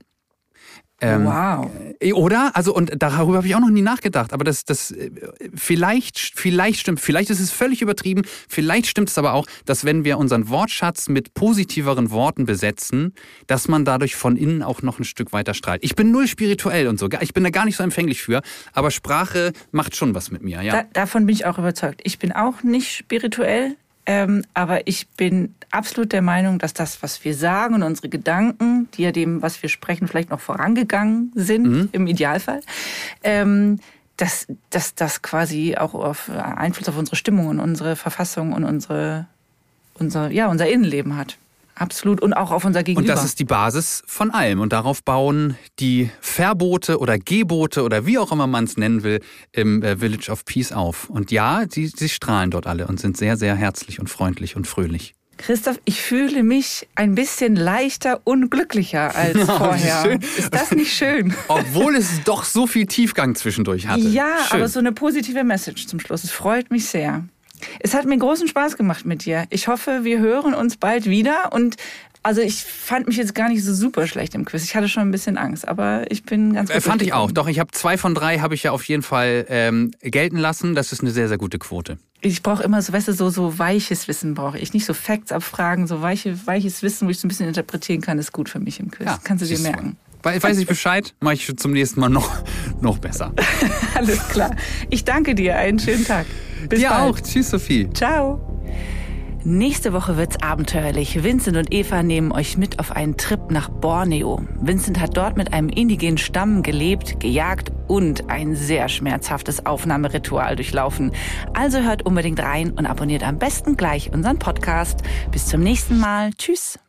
Ähm, 1.03 1.25
wow. 1.25 1.69
Äh, 1.99 2.13
oder? 2.13 2.51
Also, 2.55 2.73
und 2.73 2.91
darüber 2.97 3.37
habe 3.37 3.47
ich 3.47 3.55
auch 3.55 3.59
noch 3.59 3.69
nie 3.69 3.81
nachgedacht. 3.81 4.33
Aber 4.33 4.43
das, 4.43 4.65
das 4.65 4.91
äh, 4.91 5.11
vielleicht, 5.53 6.17
vielleicht 6.17 6.79
stimmt, 6.79 6.99
vielleicht 6.99 7.29
ist 7.29 7.39
es 7.39 7.51
völlig 7.51 7.81
übertrieben, 7.81 8.23
vielleicht 8.47 8.87
stimmt 8.87 9.09
es 9.09 9.17
aber 9.17 9.33
auch, 9.33 9.45
dass 9.65 9.85
wenn 9.85 10.03
wir 10.03 10.17
unseren 10.17 10.49
Wortschatz 10.49 11.09
mit 11.09 11.33
positiveren 11.33 12.11
Worten 12.11 12.45
besetzen, 12.45 13.13
dass 13.47 13.67
man 13.67 13.85
dadurch 13.85 14.15
von 14.15 14.35
innen 14.35 14.63
auch 14.63 14.81
noch 14.81 14.99
ein 14.99 15.03
Stück 15.03 15.33
weiter 15.33 15.53
strahlt. 15.53 15.83
Ich 15.83 15.95
bin 15.95 16.11
null 16.11 16.27
spirituell 16.27 16.87
und 16.87 16.99
so. 16.99 17.09
Ich 17.21 17.33
bin 17.33 17.43
da 17.43 17.49
gar 17.49 17.65
nicht 17.65 17.77
so 17.77 17.83
empfänglich 17.83 18.21
für, 18.21 18.41
aber 18.73 18.91
Sprache 18.91 19.53
macht 19.71 19.95
schon 19.95 20.15
was 20.15 20.31
mit 20.31 20.43
mir, 20.43 20.61
ja. 20.61 20.73
Da, 20.73 20.83
davon 20.93 21.25
bin 21.25 21.35
ich 21.35 21.45
auch 21.45 21.57
überzeugt. 21.57 22.01
Ich 22.03 22.19
bin 22.19 22.31
auch 22.31 22.63
nicht 22.63 22.91
spirituell, 22.91 23.75
ähm, 24.05 24.43
aber 24.53 24.87
ich 24.87 25.07
bin 25.09 25.55
absolut 25.71 26.11
der 26.11 26.21
Meinung, 26.21 26.59
dass 26.59 26.73
das, 26.73 27.01
was 27.01 27.23
wir 27.23 27.35
sagen 27.35 27.75
und 27.75 27.83
unsere 27.83 28.09
Gedanken, 28.09 28.89
die 28.93 29.03
ja 29.03 29.11
dem, 29.11 29.41
was 29.41 29.61
wir 29.61 29.69
sprechen, 29.69 30.07
vielleicht 30.07 30.29
noch 30.29 30.39
vorangegangen 30.39 31.31
sind, 31.35 31.63
mhm. 31.63 31.89
im 31.91 32.07
Idealfall, 32.07 32.61
ähm, 33.23 33.79
dass, 34.17 34.47
dass 34.69 34.93
das 34.95 35.21
quasi 35.21 35.75
auch 35.77 35.93
auf 35.93 36.29
Einfluss 36.29 36.89
auf 36.89 36.97
unsere 36.97 37.15
Stimmung 37.15 37.47
und 37.47 37.59
unsere 37.59 37.95
Verfassung 37.95 38.53
und 38.53 38.63
unsere, 38.63 39.27
unser, 39.95 40.29
ja, 40.29 40.47
unser 40.47 40.69
Innenleben 40.69 41.17
hat. 41.17 41.37
Absolut. 41.75 42.21
Und 42.21 42.33
auch 42.33 42.51
auf 42.51 42.65
unser 42.65 42.83
Gegenüber. 42.83 43.01
Und 43.01 43.17
das 43.17 43.25
ist 43.25 43.39
die 43.39 43.45
Basis 43.45 44.03
von 44.05 44.31
allem. 44.31 44.59
Und 44.59 44.73
darauf 44.73 45.03
bauen 45.03 45.57
die 45.79 46.09
Verbote 46.21 46.99
oder 46.99 47.17
Gebote 47.17 47.83
oder 47.83 48.05
wie 48.05 48.17
auch 48.17 48.31
immer 48.31 48.47
man 48.47 48.65
es 48.65 48.77
nennen 48.77 49.03
will, 49.03 49.21
im 49.51 49.81
äh, 49.81 49.97
Village 49.97 50.31
of 50.31 50.45
Peace 50.45 50.71
auf. 50.71 51.09
Und 51.09 51.31
ja, 51.31 51.63
sie, 51.69 51.87
sie 51.87 52.09
strahlen 52.09 52.51
dort 52.51 52.67
alle 52.67 52.87
und 52.87 52.99
sind 52.99 53.17
sehr, 53.17 53.37
sehr 53.37 53.55
herzlich 53.55 53.99
und 53.99 54.09
freundlich 54.09 54.55
und 54.55 54.67
fröhlich. 54.67 55.13
Christoph, 55.37 55.79
ich 55.83 56.01
fühle 56.01 56.43
mich 56.43 56.87
ein 56.95 57.15
bisschen 57.15 57.55
leichter 57.55 58.21
und 58.23 58.49
glücklicher 58.49 59.15
als 59.15 59.39
vorher. 59.45 60.19
Ist 60.37 60.53
das 60.53 60.71
nicht 60.71 60.93
schön? 60.93 61.33
Obwohl 61.47 61.95
es 61.95 62.23
doch 62.23 62.43
so 62.43 62.67
viel 62.67 62.85
Tiefgang 62.85 63.35
zwischendurch 63.35 63.87
hatte. 63.87 64.07
Ja, 64.07 64.37
schön. 64.47 64.59
aber 64.59 64.69
so 64.69 64.79
eine 64.79 64.91
positive 64.91 65.43
Message 65.43 65.87
zum 65.87 65.99
Schluss. 65.99 66.23
Es 66.23 66.31
freut 66.31 66.71
mich 66.71 66.85
sehr. 66.85 67.23
Es 67.79 67.93
hat 67.93 68.05
mir 68.05 68.17
großen 68.17 68.47
Spaß 68.47 68.77
gemacht 68.77 69.05
mit 69.05 69.25
dir. 69.25 69.45
Ich 69.49 69.67
hoffe, 69.67 70.01
wir 70.03 70.19
hören 70.19 70.53
uns 70.53 70.77
bald 70.77 71.05
wieder 71.05 71.51
und 71.51 71.77
also 72.23 72.39
ich 72.39 72.63
fand 72.63 73.07
mich 73.07 73.17
jetzt 73.17 73.35
gar 73.35 73.49
nicht 73.49 73.63
so 73.63 73.73
super 73.73 74.07
schlecht 74.07 74.33
im 74.33 74.45
Quiz. 74.45 74.63
Ich 74.63 74.75
hatte 74.75 74.87
schon 74.87 75.03
ein 75.03 75.11
bisschen 75.11 75.37
Angst, 75.37 75.67
aber 75.67 76.09
ich 76.09 76.23
bin 76.23 76.53
ganz 76.53 76.69
gut. 76.69 76.77
Äh, 76.77 76.81
fand 76.81 77.01
ich 77.01 77.11
auch. 77.11 77.31
Doch, 77.31 77.49
ich 77.49 77.59
habe 77.59 77.71
zwei 77.71 77.97
von 77.97 78.15
drei 78.15 78.39
habe 78.39 78.55
ich 78.55 78.63
ja 78.63 78.71
auf 78.71 78.85
jeden 78.85 79.03
Fall 79.03 79.45
ähm, 79.49 79.91
gelten 80.01 80.37
lassen. 80.37 80.73
Das 80.73 80.93
ist 80.93 81.01
eine 81.01 81.11
sehr, 81.11 81.27
sehr 81.27 81.37
gute 81.37 81.59
Quote. 81.59 81.97
Ich 82.21 82.41
brauche 82.41 82.63
immer 82.63 82.81
so, 82.81 82.93
weißt 82.93 83.09
du, 83.09 83.13
so, 83.13 83.29
so 83.29 83.59
weiches 83.59 84.07
Wissen 84.07 84.33
brauche 84.33 84.57
ich. 84.57 84.73
Nicht 84.73 84.85
so 84.85 84.93
Facts 84.93 85.33
abfragen, 85.33 85.85
so 85.85 86.01
weiche, 86.01 86.47
weiches 86.47 86.81
Wissen, 86.81 87.07
wo 87.07 87.11
ich 87.11 87.19
so 87.19 87.27
ein 87.27 87.29
bisschen 87.29 87.49
interpretieren 87.49 87.99
kann, 87.99 88.17
ist 88.17 88.31
gut 88.31 88.47
für 88.47 88.59
mich 88.59 88.79
im 88.79 88.89
Quiz. 88.89 89.05
Ja, 89.05 89.19
Kannst 89.21 89.43
du 89.43 89.47
dir 89.47 89.59
merken. 89.59 89.97
Weiß 90.23 90.57
ich 90.57 90.67
Bescheid, 90.67 91.13
mache 91.19 91.33
ich 91.33 91.53
zum 91.57 91.73
nächsten 91.73 91.99
Mal 91.99 92.07
noch, 92.07 92.31
noch 92.79 92.97
besser. 92.97 93.33
Alles 93.95 94.25
klar. 94.29 94.55
Ich 94.89 95.03
danke 95.03 95.35
dir. 95.35 95.57
Einen 95.57 95.79
schönen 95.79 96.05
Tag. 96.05 96.25
Bis 96.69 96.79
dir 96.79 96.89
bald. 96.89 97.15
auch. 97.15 97.19
Tschüss, 97.19 97.49
Sophie. 97.49 97.89
Ciao. 97.93 98.39
Nächste 99.45 99.91
Woche 99.91 100.15
wird's 100.15 100.41
abenteuerlich. 100.41 101.21
Vincent 101.21 101.57
und 101.57 101.73
Eva 101.73 102.01
nehmen 102.01 102.31
euch 102.31 102.55
mit 102.55 102.79
auf 102.79 102.93
einen 102.93 103.17
Trip 103.17 103.51
nach 103.51 103.67
Borneo. 103.67 104.41
Vincent 104.61 105.01
hat 105.01 105.17
dort 105.17 105.35
mit 105.35 105.51
einem 105.51 105.67
indigenen 105.67 106.17
Stamm 106.17 106.63
gelebt, 106.63 107.19
gejagt 107.19 107.69
und 107.89 108.29
ein 108.29 108.55
sehr 108.55 108.87
schmerzhaftes 108.87 109.65
Aufnahmeritual 109.65 110.55
durchlaufen. 110.55 111.11
Also 111.53 111.79
hört 111.79 112.05
unbedingt 112.05 112.39
rein 112.39 112.71
und 112.71 112.85
abonniert 112.85 113.27
am 113.27 113.37
besten 113.37 113.75
gleich 113.75 114.13
unseren 114.13 114.39
Podcast. 114.39 115.01
Bis 115.31 115.47
zum 115.47 115.59
nächsten 115.59 115.99
Mal. 115.99 116.31
Tschüss. 116.37 116.79